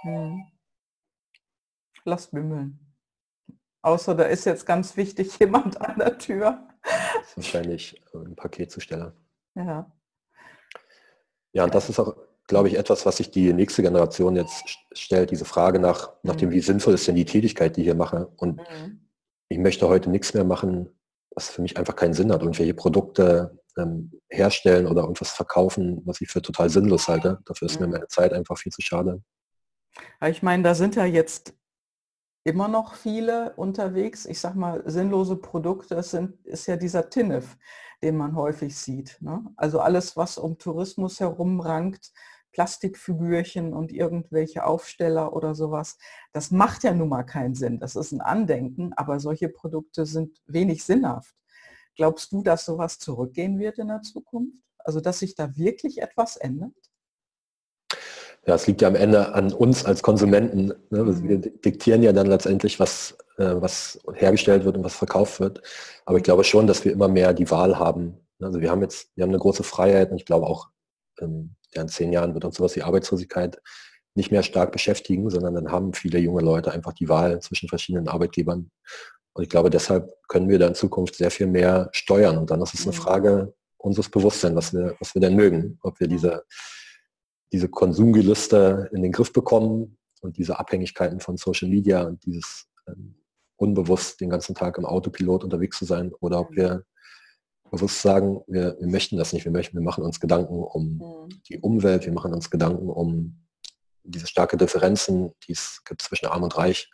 [0.03, 0.45] Mhm.
[2.05, 2.79] Lass bimmeln.
[3.81, 6.67] Außer da ist jetzt ganz wichtig jemand an der Tür.
[7.36, 9.15] Wahrscheinlich ein Paketzusteller.
[9.55, 9.91] Ja.
[11.53, 12.15] Ja, und das ist auch
[12.47, 16.51] glaube ich, etwas, was sich die nächste Generation jetzt stellt, diese Frage nach, nach dem,
[16.51, 18.31] wie sinnvoll ist denn die Tätigkeit, die ich hier mache.
[18.38, 19.07] Und mhm.
[19.49, 20.89] ich möchte heute nichts mehr machen,
[21.31, 22.41] was für mich einfach keinen Sinn hat.
[22.41, 27.39] Irgendwelche Produkte ähm, herstellen oder irgendwas verkaufen, was ich für total sinnlos halte.
[27.45, 27.88] Dafür ist mhm.
[27.88, 29.21] mir meine Zeit einfach viel zu schade.
[30.27, 31.53] Ich meine, da sind ja jetzt
[32.43, 34.25] immer noch viele unterwegs.
[34.25, 37.57] Ich sag mal, sinnlose Produkte sind, ist ja dieser TINF,
[38.01, 39.17] den man häufig sieht.
[39.21, 39.43] Ne?
[39.55, 42.12] Also alles, was um Tourismus herumrankt,
[42.51, 45.97] Plastikfigürchen und irgendwelche Aufsteller oder sowas.
[46.33, 47.79] Das macht ja nun mal keinen Sinn.
[47.79, 51.36] Das ist ein Andenken, aber solche Produkte sind wenig sinnhaft.
[51.95, 54.63] Glaubst du, dass sowas zurückgehen wird in der Zukunft?
[54.79, 56.73] Also dass sich da wirklich etwas ändert?
[58.45, 60.67] Ja, es liegt ja am Ende an uns als Konsumenten.
[60.89, 61.23] Ne?
[61.23, 61.62] Wir mhm.
[61.62, 65.62] diktieren ja dann letztendlich, was, äh, was hergestellt wird und was verkauft wird.
[66.06, 68.17] Aber ich glaube schon, dass wir immer mehr die Wahl haben.
[68.41, 70.69] Also wir haben jetzt, wir haben eine große Freiheit und ich glaube auch,
[71.21, 73.62] ähm, ja, in zehn Jahren wird uns sowas wie Arbeitslosigkeit
[74.15, 78.08] nicht mehr stark beschäftigen, sondern dann haben viele junge Leute einfach die Wahl zwischen verschiedenen
[78.08, 78.69] Arbeitgebern.
[79.34, 82.38] Und ich glaube, deshalb können wir da in Zukunft sehr viel mehr steuern.
[82.38, 83.02] Und dann ist es eine mhm.
[83.02, 85.80] Frage unseres Bewusstseins, was wir, was wir denn mögen.
[85.82, 86.46] Ob wir diese,
[87.52, 93.15] diese Konsumgelüste in den Griff bekommen und diese Abhängigkeiten von Social Media und dieses ähm,
[93.58, 96.86] unbewusst den ganzen Tag im Autopilot unterwegs zu sein oder ob wir
[97.72, 101.41] bewusst sagen, wir, wir möchten das nicht, wir möchten, wir machen uns Gedanken um mhm.
[101.50, 103.39] die Umwelt, wir machen uns Gedanken um
[104.04, 106.91] diese starke Differenzen, die es gibt zwischen Arm und Reich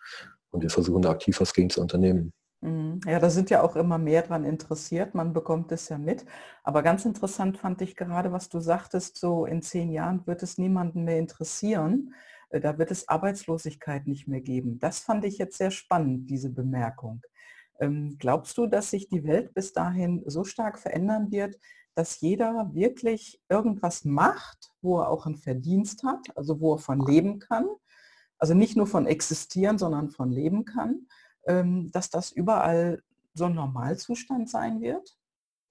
[0.51, 2.31] und wir versuchen da aktiv was gegen zu unternehmen.
[2.61, 2.99] Mhm.
[3.05, 6.25] Ja, da sind ja auch immer mehr dran interessiert, man bekommt es ja mit.
[6.63, 10.57] Aber ganz interessant fand ich gerade, was du sagtest, so in zehn Jahren wird es
[10.57, 12.13] niemanden mehr interessieren.
[12.49, 14.79] Äh, da wird es Arbeitslosigkeit nicht mehr geben.
[14.79, 17.21] Das fand ich jetzt sehr spannend, diese Bemerkung.
[17.79, 21.57] Ähm, glaubst du, dass sich die Welt bis dahin so stark verändern wird,
[21.95, 27.05] dass jeder wirklich irgendwas macht, wo er auch einen Verdienst hat, also wo er von
[27.05, 27.67] leben kann?
[28.39, 31.07] Also nicht nur von existieren, sondern von leben kann.
[31.47, 33.01] ähm, dass das überall
[33.33, 35.17] so ein Normalzustand sein wird?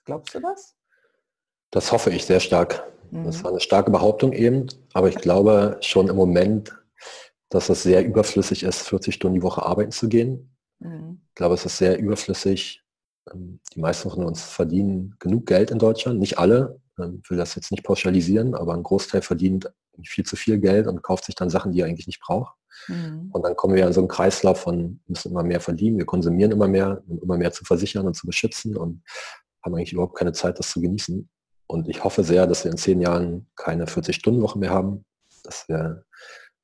[0.05, 0.75] Glaubst du das?
[1.71, 2.91] Das hoffe ich sehr stark.
[3.11, 3.25] Mhm.
[3.25, 6.75] Das war eine starke Behauptung eben, aber ich glaube schon im Moment,
[7.51, 10.57] dass es sehr überflüssig ist, 40 Stunden die Woche arbeiten zu gehen.
[10.79, 11.21] Mhm.
[11.29, 12.83] Ich glaube, es ist sehr überflüssig.
[13.33, 16.81] Ähm, die meisten von uns verdienen genug Geld in Deutschland, nicht alle.
[16.99, 19.71] Ähm, ich will das jetzt nicht pauschalisieren, aber ein Großteil verdient
[20.05, 22.55] viel zu viel Geld und kauft sich dann Sachen, die er eigentlich nicht braucht.
[22.87, 23.31] Mhm.
[23.33, 26.53] Und dann kommen wir in so einen Kreislauf von, müssen immer mehr verdienen, wir konsumieren
[26.53, 29.03] immer mehr, um immer mehr zu versichern und zu beschützen und
[29.63, 31.29] haben eigentlich überhaupt keine Zeit, das zu genießen.
[31.67, 35.05] Und ich hoffe sehr, dass wir in zehn Jahren keine 40-Stunden-Woche mehr haben,
[35.43, 36.05] dass wir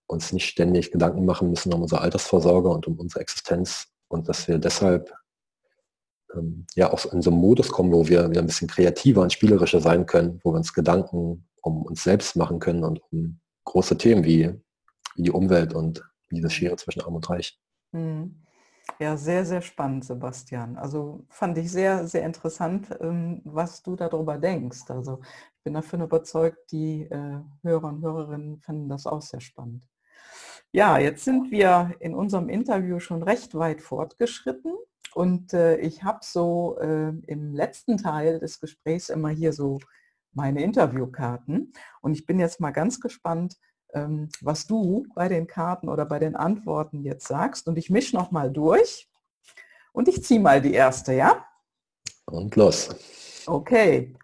[0.07, 4.49] uns nicht ständig Gedanken machen müssen um unsere Altersvorsorge und um unsere Existenz und dass
[4.49, 5.12] wir deshalb
[6.35, 9.33] ähm, ja auch in so einen Modus kommen, wo wir, wir ein bisschen kreativer und
[9.33, 13.96] spielerischer sein können, wo wir uns Gedanken um uns selbst machen können und um große
[13.96, 14.53] Themen wie,
[15.16, 17.59] wie die Umwelt und diese Schere zwischen Arm und Reich.
[17.92, 18.40] Mhm.
[19.00, 20.77] Ja, sehr, sehr spannend, Sebastian.
[20.77, 24.90] Also fand ich sehr, sehr interessant, ähm, was du darüber denkst.
[24.90, 29.88] Also ich bin davon überzeugt, die äh, Hörer und Hörerinnen finden das auch sehr spannend.
[30.70, 34.74] Ja, jetzt sind wir in unserem Interview schon recht weit fortgeschritten
[35.14, 39.79] und äh, ich habe so äh, im letzten Teil des Gesprächs immer hier so
[40.35, 43.57] meine Interviewkarten und ich bin jetzt mal ganz gespannt,
[43.94, 47.68] ähm, was du bei den Karten oder bei den Antworten jetzt sagst.
[47.68, 49.09] Und ich mische noch mal durch
[49.92, 51.47] und ich ziehe mal die erste, ja?
[52.27, 52.90] Und los.
[53.47, 54.16] Okay.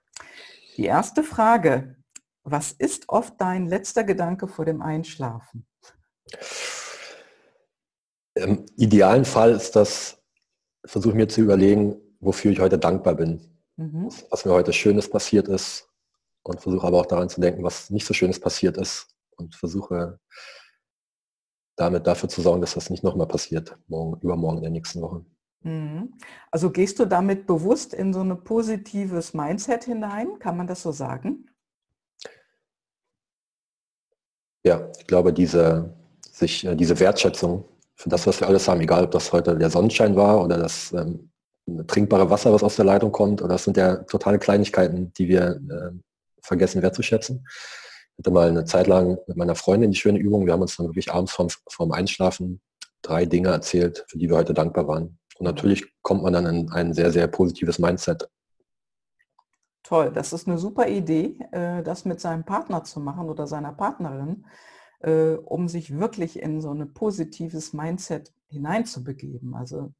[0.76, 1.96] Die erste Frage.
[2.42, 5.66] Was ist oft dein letzter Gedanke vor dem Einschlafen?
[8.34, 10.22] Im idealen Fall ist das,
[10.84, 13.58] versuche mir zu überlegen, wofür ich heute dankbar bin.
[13.76, 14.08] Mhm.
[14.30, 15.89] Was mir heute Schönes passiert ist
[16.42, 20.18] und versuche aber auch daran zu denken, was nicht so Schönes passiert ist und versuche
[21.76, 25.24] damit dafür zu sorgen, dass das nicht nochmal passiert, morgen, übermorgen in der nächsten Woche.
[25.62, 26.14] Mhm.
[26.50, 30.38] Also gehst du damit bewusst in so ein positives Mindset hinein?
[30.38, 31.46] Kann man das so sagen?
[34.64, 35.94] Ja, ich glaube, diese,
[36.30, 37.64] sich, äh, diese Wertschätzung
[37.96, 40.92] für das, was wir alles haben, egal ob das heute der Sonnenschein war oder das
[40.92, 41.30] ähm,
[41.86, 45.60] trinkbare Wasser, was aus der Leitung kommt, oder das sind ja totale Kleinigkeiten, die wir
[45.70, 45.90] äh,
[46.42, 47.44] vergessen wertzuschätzen
[48.20, 50.44] hatte mal eine Zeit lang mit meiner Freundin die schöne Übung.
[50.44, 52.60] Wir haben uns dann wirklich abends vorm, vorm Einschlafen
[53.00, 55.18] drei Dinge erzählt, für die wir heute dankbar waren.
[55.38, 58.28] Und natürlich kommt man dann in ein sehr, sehr positives Mindset.
[59.82, 63.72] Toll, das ist eine super Idee, äh, das mit seinem Partner zu machen oder seiner
[63.72, 64.44] Partnerin,
[65.00, 69.54] äh, um sich wirklich in so ein positives Mindset hineinzubegeben.
[69.54, 69.94] Also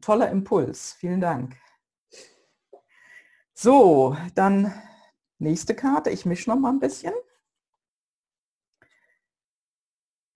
[0.00, 0.94] toller Impuls.
[0.94, 1.56] Vielen Dank.
[3.54, 4.74] So, dann
[5.42, 7.12] Nächste Karte, ich mische noch mal ein bisschen.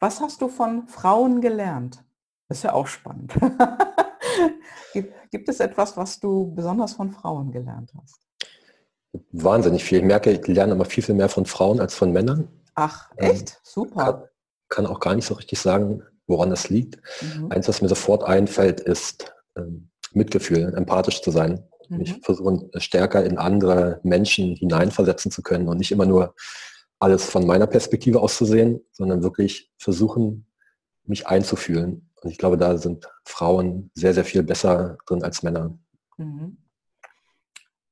[0.00, 2.04] Was hast du von Frauen gelernt?
[2.48, 3.32] Das ist ja auch spannend.
[4.92, 8.20] gibt, gibt es etwas, was du besonders von Frauen gelernt hast?
[9.30, 9.98] Wahnsinnig viel.
[9.98, 12.48] Ich merke, ich lerne immer viel, viel mehr von Frauen als von Männern.
[12.74, 13.50] Ach, ähm, echt?
[13.50, 14.04] Ähm, Super.
[14.04, 14.28] Kann,
[14.68, 17.00] kann, auch gar nicht so richtig sagen, woran das liegt.
[17.22, 17.52] Mhm.
[17.52, 21.62] Eins, was mir sofort einfällt, ist ähm, Mitgefühl, empathisch zu sein.
[21.88, 22.00] Mhm.
[22.00, 26.34] Ich versuche stärker in andere Menschen hineinversetzen zu können und nicht immer nur
[26.98, 30.46] alles von meiner Perspektive aus zu sehen, sondern wirklich versuchen,
[31.04, 32.10] mich einzufühlen.
[32.22, 35.78] Und ich glaube, da sind Frauen sehr, sehr viel besser drin als Männer.
[36.16, 36.58] Mhm.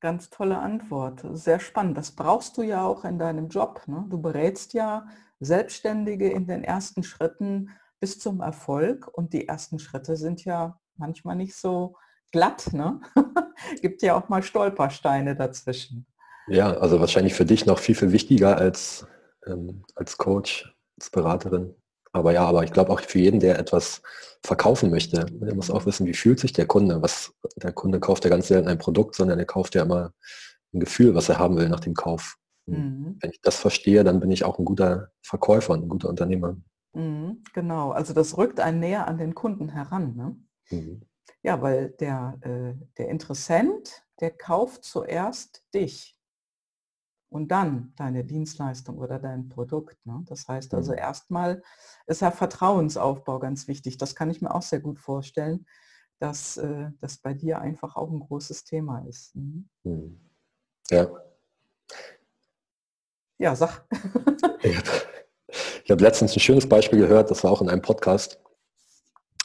[0.00, 1.24] Ganz tolle Antwort.
[1.33, 1.96] Sehr spannend.
[1.96, 3.83] Das brauchst du ja auch in deinem Job.
[3.87, 4.04] Ne?
[4.09, 5.07] Du berätst ja
[5.40, 9.09] Selbstständige in den ersten Schritten bis zum Erfolg.
[9.12, 11.96] Und die ersten Schritte sind ja manchmal nicht so
[12.33, 13.00] glatt, ne?
[13.83, 16.07] Gibt ja auch mal Stolpersteine dazwischen.
[16.47, 19.07] Ja, also wahrscheinlich für dich noch viel, viel wichtiger als,
[19.47, 21.75] ähm, als Coach, als Beraterin.
[22.12, 24.03] Aber ja, aber ich glaube auch für jeden, der etwas
[24.45, 27.03] verkaufen möchte, der muss auch wissen, wie fühlt sich der Kunde.
[27.03, 30.12] Was, der Kunde kauft ja ganz selten ein Produkt, sondern er kauft ja immer
[30.73, 32.37] ein Gefühl, was er haben will nach dem Kauf.
[32.67, 33.19] Mhm.
[33.21, 36.57] Wenn ich das verstehe, dann bin ich auch ein guter Verkäufer, ein guter Unternehmer.
[36.93, 40.14] Mhm, genau, also das rückt einen näher an den Kunden heran.
[40.14, 40.37] Ne?
[40.71, 41.03] Mhm.
[41.44, 46.18] Ja, weil der, äh, der Interessent, der kauft zuerst dich
[47.28, 49.98] und dann deine Dienstleistung oder dein Produkt.
[50.07, 50.22] Ne?
[50.26, 50.98] Das heißt also mhm.
[50.98, 51.62] erstmal
[52.07, 53.98] ist ja Vertrauensaufbau ganz wichtig.
[53.98, 55.66] Das kann ich mir auch sehr gut vorstellen,
[56.18, 59.37] dass äh, das bei dir einfach auch ein großes Thema ist.
[59.37, 59.68] Mhm.
[59.83, 60.20] mhm.
[60.90, 61.09] Ja.
[63.37, 63.85] Ja, sag.
[64.62, 64.88] ich habe
[65.90, 68.40] hab letztens ein schönes Beispiel gehört, das war auch in einem Podcast.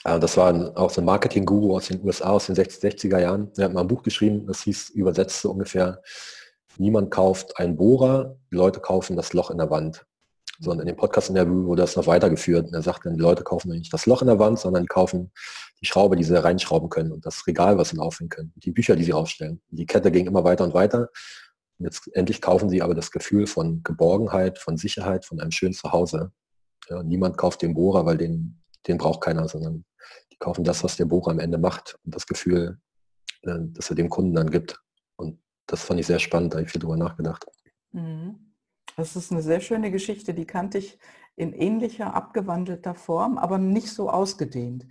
[0.09, 3.51] Äh, das war auch so ein Marketing-Guru aus den USA aus den 60er Jahren.
[3.57, 6.01] Er hat mal ein Buch geschrieben, das hieß übersetzt so ungefähr,
[6.77, 10.05] niemand kauft einen Bohrer, die Leute kaufen das Loch in der Wand.
[10.61, 12.67] So, und in dem Podcast-Interview wurde das noch weitergeführt.
[12.67, 14.87] Und er sagt dann, die Leute kaufen nicht das Loch in der Wand, sondern die
[14.87, 15.31] kaufen
[15.81, 18.97] die Schraube, die sie reinschrauben können und das Regal, was sie aufhängen können, die Bücher,
[18.97, 19.61] die sie rausstellen.
[19.69, 21.09] Die Kette ging immer weiter und weiter.
[21.77, 25.73] Und jetzt endlich kaufen sie aber das Gefühl von Geborgenheit, von Sicherheit, von einem schönen
[25.73, 26.33] Zuhause.
[26.89, 29.85] Ja, niemand kauft den Bohrer, weil den, den braucht keiner, sondern
[30.39, 32.79] kaufen das, was der Bohrer am Ende macht und das Gefühl,
[33.43, 34.81] äh, das er dem Kunden dann gibt.
[35.15, 37.45] Und das fand ich sehr spannend, da habe ich viel drüber nachgedacht.
[37.91, 38.53] Mhm.
[38.95, 40.99] Das ist eine sehr schöne Geschichte, die kannte ich
[41.35, 44.87] in ähnlicher, abgewandelter Form, aber nicht so ausgedehnt.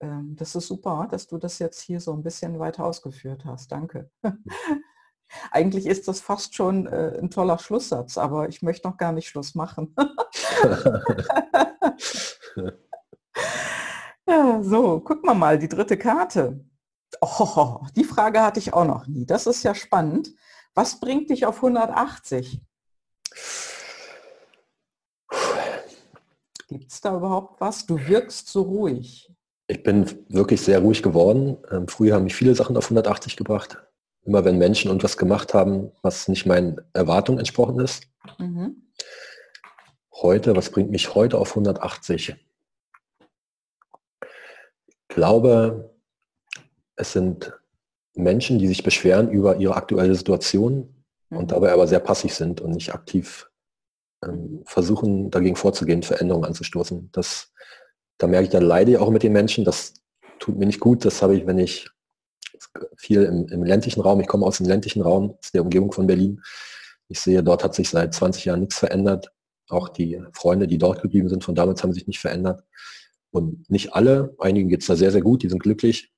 [0.00, 3.72] Ähm, das ist super, dass du das jetzt hier so ein bisschen weiter ausgeführt hast.
[3.72, 4.10] Danke.
[5.50, 9.28] Eigentlich ist das fast schon äh, ein toller Schlusssatz, aber ich möchte noch gar nicht
[9.28, 9.94] Schluss machen.
[14.66, 16.64] so, gucken wir mal, die dritte Karte.
[17.20, 19.24] Oh, die Frage hatte ich auch noch nie.
[19.24, 20.30] Das ist ja spannend.
[20.74, 22.60] Was bringt dich auf 180?
[26.68, 27.86] Gibt es da überhaupt was?
[27.86, 29.32] Du wirkst so ruhig.
[29.68, 31.56] Ich bin wirklich sehr ruhig geworden.
[31.70, 33.78] Ähm, früher haben mich viele Sachen auf 180 gebracht.
[34.24, 38.08] Immer wenn Menschen irgendwas gemacht haben, was nicht meinen Erwartungen entsprochen ist.
[38.38, 38.90] Mhm.
[40.12, 42.34] Heute, was bringt mich heute auf 180?
[45.16, 45.96] Ich glaube,
[46.96, 47.50] es sind
[48.14, 50.94] Menschen, die sich beschweren über ihre aktuelle Situation
[51.30, 51.38] mhm.
[51.38, 53.50] und dabei aber sehr passiv sind und nicht aktiv
[54.22, 57.08] ähm, versuchen, dagegen vorzugehen, Veränderungen anzustoßen.
[57.12, 57.50] Das,
[58.18, 59.64] da merke ich, da leide ich auch mit den Menschen.
[59.64, 59.94] Das
[60.38, 61.06] tut mir nicht gut.
[61.06, 61.88] Das habe ich, wenn ich
[62.98, 66.06] viel im, im ländlichen Raum, ich komme aus dem ländlichen Raum, aus der Umgebung von
[66.06, 66.42] Berlin.
[67.08, 69.32] Ich sehe, dort hat sich seit 20 Jahren nichts verändert.
[69.70, 72.64] Auch die Freunde, die dort geblieben sind von damals, haben sich nicht verändert.
[73.30, 76.12] Und nicht alle, einigen geht es da sehr, sehr gut, die sind glücklich,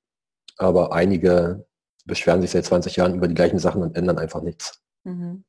[0.56, 1.66] aber einige
[2.04, 4.82] beschweren sich seit 20 Jahren über die gleichen Sachen und ändern einfach nichts.
[5.04, 5.44] Mhm.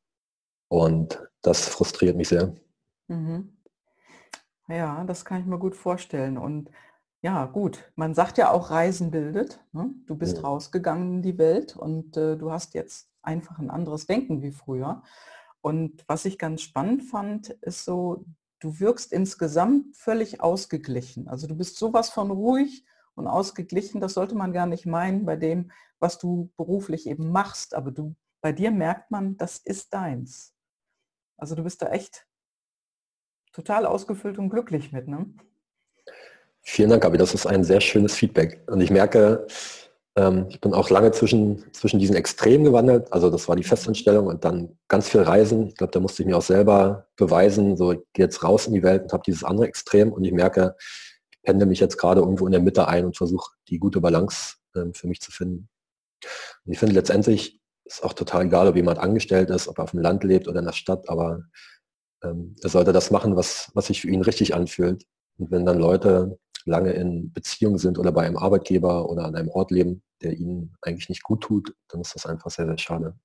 [0.68, 2.56] Und das frustriert mich sehr.
[3.08, 3.58] Mhm.
[4.68, 6.38] Ja, das kann ich mir gut vorstellen.
[6.38, 6.70] Und
[7.22, 9.60] ja, gut, man sagt ja auch, Reisen bildet.
[9.72, 9.90] Ne?
[10.06, 10.44] Du bist ja.
[10.44, 15.02] rausgegangen in die Welt und äh, du hast jetzt einfach ein anderes Denken wie früher.
[15.62, 18.26] Und was ich ganz spannend fand, ist so,
[18.60, 21.28] du wirkst insgesamt völlig ausgeglichen.
[21.28, 25.36] Also du bist sowas von ruhig und ausgeglichen, das sollte man gar nicht meinen bei
[25.36, 27.74] dem, was du beruflich eben machst.
[27.74, 30.54] Aber du, bei dir merkt man, das ist deins.
[31.38, 32.28] Also du bist da echt
[33.52, 35.34] total ausgefüllt und glücklich mit, ne?
[36.62, 37.18] Vielen Dank, Gabi.
[37.18, 38.64] Das ist ein sehr schönes Feedback.
[38.70, 39.48] Und ich merke,
[40.20, 43.12] ähm, ich bin auch lange zwischen, zwischen diesen Extremen gewandelt.
[43.14, 45.68] Also das war die Festanstellung und dann ganz viel Reisen.
[45.68, 48.74] Ich glaube, da musste ich mir auch selber beweisen, so ich gehe jetzt raus in
[48.74, 50.76] die Welt und habe dieses andere Extrem und ich merke,
[51.32, 54.56] ich pendle mich jetzt gerade irgendwo in der Mitte ein und versuche die gute Balance
[54.76, 55.70] ähm, für mich zu finden.
[56.66, 59.92] Und ich finde letztendlich ist auch total egal, ob jemand angestellt ist, ob er auf
[59.92, 61.44] dem Land lebt oder in der Stadt, aber
[62.24, 65.06] ähm, er sollte das machen, was, was sich für ihn richtig anfühlt.
[65.38, 69.50] Und wenn dann Leute lange in Beziehung sind oder bei einem Arbeitgeber oder an einem
[69.50, 73.18] Ort leben, der ihnen eigentlich nicht gut tut, dann ist das einfach sehr, sehr schade.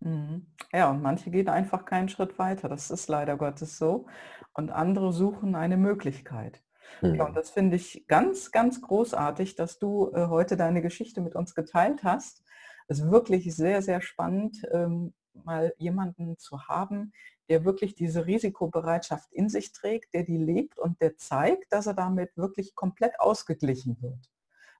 [0.00, 0.46] Mhm.
[0.72, 2.68] Ja, und manche gehen einfach keinen Schritt weiter.
[2.68, 4.06] Das ist leider Gottes so.
[4.52, 6.62] Und andere suchen eine Möglichkeit.
[7.00, 7.14] Mhm.
[7.16, 11.34] Ja, und das finde ich ganz, ganz großartig, dass du äh, heute deine Geschichte mit
[11.34, 12.42] uns geteilt hast.
[12.86, 17.12] Es ist wirklich sehr, sehr spannend, ähm, mal jemanden zu haben,
[17.48, 21.94] der wirklich diese Risikobereitschaft in sich trägt, der die lebt und der zeigt, dass er
[21.94, 24.30] damit wirklich komplett ausgeglichen wird.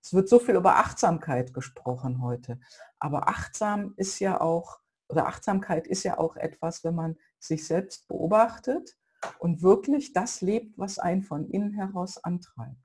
[0.04, 2.60] Es wird so viel über Achtsamkeit gesprochen heute,
[2.98, 8.06] aber achtsam ist ja auch, oder Achtsamkeit ist ja auch etwas, wenn man sich selbst
[8.06, 8.98] beobachtet
[9.38, 12.76] und wirklich das lebt, was einen von innen heraus antreibt.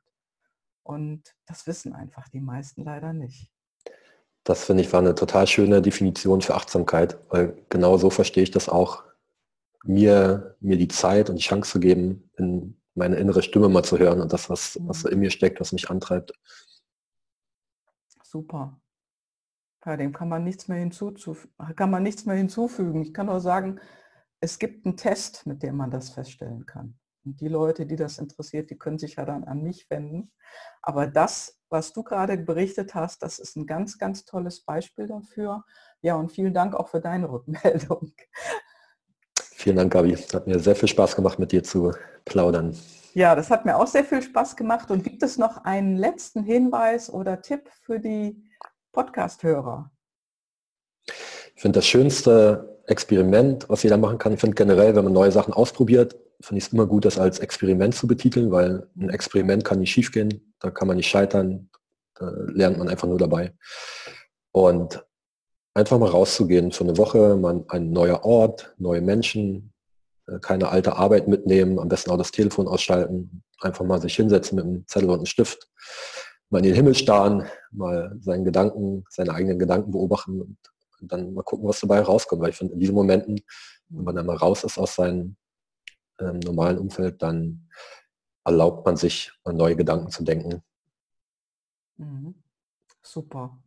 [0.84, 3.52] Und das wissen einfach die meisten leider nicht.
[4.46, 8.52] Das finde ich war eine total schöne Definition für Achtsamkeit, weil genau so verstehe ich
[8.52, 9.04] das auch,
[9.84, 14.00] mir, mir die Zeit und die Chance zu geben, in meine innere Stimme mal zu
[14.00, 15.12] hören und das, was, was mhm.
[15.12, 16.32] in mir steckt, was mich antreibt.
[18.30, 18.80] Super.
[19.84, 20.78] Ja, dem kann man nichts mehr
[21.74, 23.02] kann man nichts mehr hinzufügen.
[23.02, 23.80] Ich kann nur sagen,
[24.40, 27.00] es gibt einen Test, mit dem man das feststellen kann.
[27.26, 30.32] Und die Leute, die das interessiert, die können sich ja dann an mich wenden.
[30.84, 35.66] Aber das, was du gerade berichtet hast, das ist ein ganz, ganz tolles Beispiel dafür.
[36.02, 38.14] Ja, und vielen Dank auch für deine Rückmeldung.
[39.60, 40.16] Vielen Dank, Gabi.
[40.16, 41.92] Hat mir sehr viel Spaß gemacht, mit dir zu
[42.24, 42.78] plaudern.
[43.14, 44.90] Ja, das hat mir auch sehr viel Spaß gemacht.
[44.90, 48.42] Und gibt es noch einen letzten Hinweis oder Tipp für die
[48.94, 49.92] Podcast-Hörer?
[51.06, 55.34] Ich finde das schönste Experiment, was jeder machen kann, ich finde generell, wenn man neue
[55.34, 59.66] Sachen ausprobiert, finde ich es immer gut, das als Experiment zu betiteln, weil ein Experiment
[59.66, 61.70] kann nicht schiefgehen, da kann man nicht scheitern,
[62.16, 63.54] da lernt man einfach nur dabei.
[64.52, 65.04] Und
[65.74, 69.74] einfach mal rauszugehen für eine Woche, man ein neuer Ort, neue Menschen,
[70.28, 74.56] äh, keine alte Arbeit mitnehmen, am besten auch das Telefon ausschalten, einfach mal sich hinsetzen
[74.56, 75.70] mit einem Zettel und einem Stift,
[76.50, 80.58] mal in den Himmel starren, mal seinen Gedanken, seine eigenen Gedanken beobachten und,
[81.02, 82.42] dann mal gucken, was dabei rauskommt.
[82.42, 83.40] Weil ich finde, in diesen Momenten,
[83.88, 85.38] wenn man dann mal raus ist aus seinem
[86.20, 87.70] ähm, normalen Umfeld, dann
[88.44, 90.62] erlaubt man sich, neue Gedanken zu denken.
[91.96, 92.36] Mhm.
[93.02, 93.58] Super.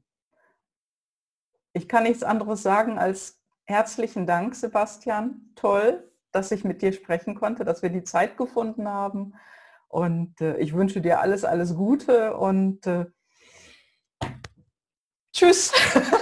[1.72, 5.52] Ich kann nichts anderes sagen als herzlichen Dank, Sebastian.
[5.54, 9.34] Toll, dass ich mit dir sprechen konnte, dass wir die Zeit gefunden haben.
[9.88, 13.06] Und äh, ich wünsche dir alles, alles Gute und äh,
[15.34, 15.72] tschüss.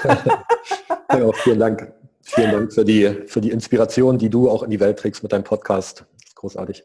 [1.13, 1.93] ja, vielen Dank.
[2.23, 5.33] Vielen Dank für die, für die Inspiration, die du auch in die Welt trägst mit
[5.33, 6.07] deinem Podcast.
[6.19, 6.85] Das ist großartig.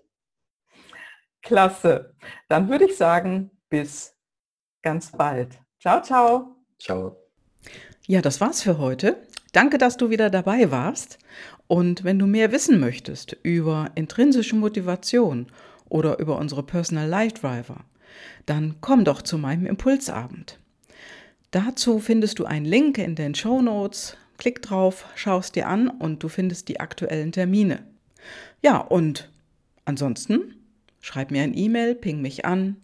[1.41, 2.15] Klasse.
[2.47, 4.15] Dann würde ich sagen, bis
[4.81, 5.59] ganz bald.
[5.79, 6.55] Ciao, ciao.
[6.79, 7.24] Ciao.
[8.07, 9.17] Ja, das war's für heute.
[9.51, 11.17] Danke, dass du wieder dabei warst.
[11.67, 15.47] Und wenn du mehr wissen möchtest über intrinsische Motivation
[15.89, 17.83] oder über unsere Personal Life Driver,
[18.45, 20.59] dann komm doch zu meinem Impulsabend.
[21.49, 24.17] Dazu findest du einen Link in den Show Notes.
[24.37, 27.79] Klick drauf, schaust dir an und du findest die aktuellen Termine.
[28.61, 29.31] Ja, und
[29.85, 30.53] ansonsten
[31.01, 32.75] schreib mir ein E-Mail, ping mich an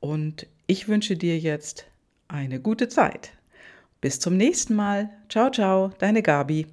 [0.00, 1.84] und ich wünsche dir jetzt
[2.28, 3.33] eine gute Zeit.
[4.04, 5.08] Bis zum nächsten Mal.
[5.30, 6.66] Ciao, ciao, deine Gabi.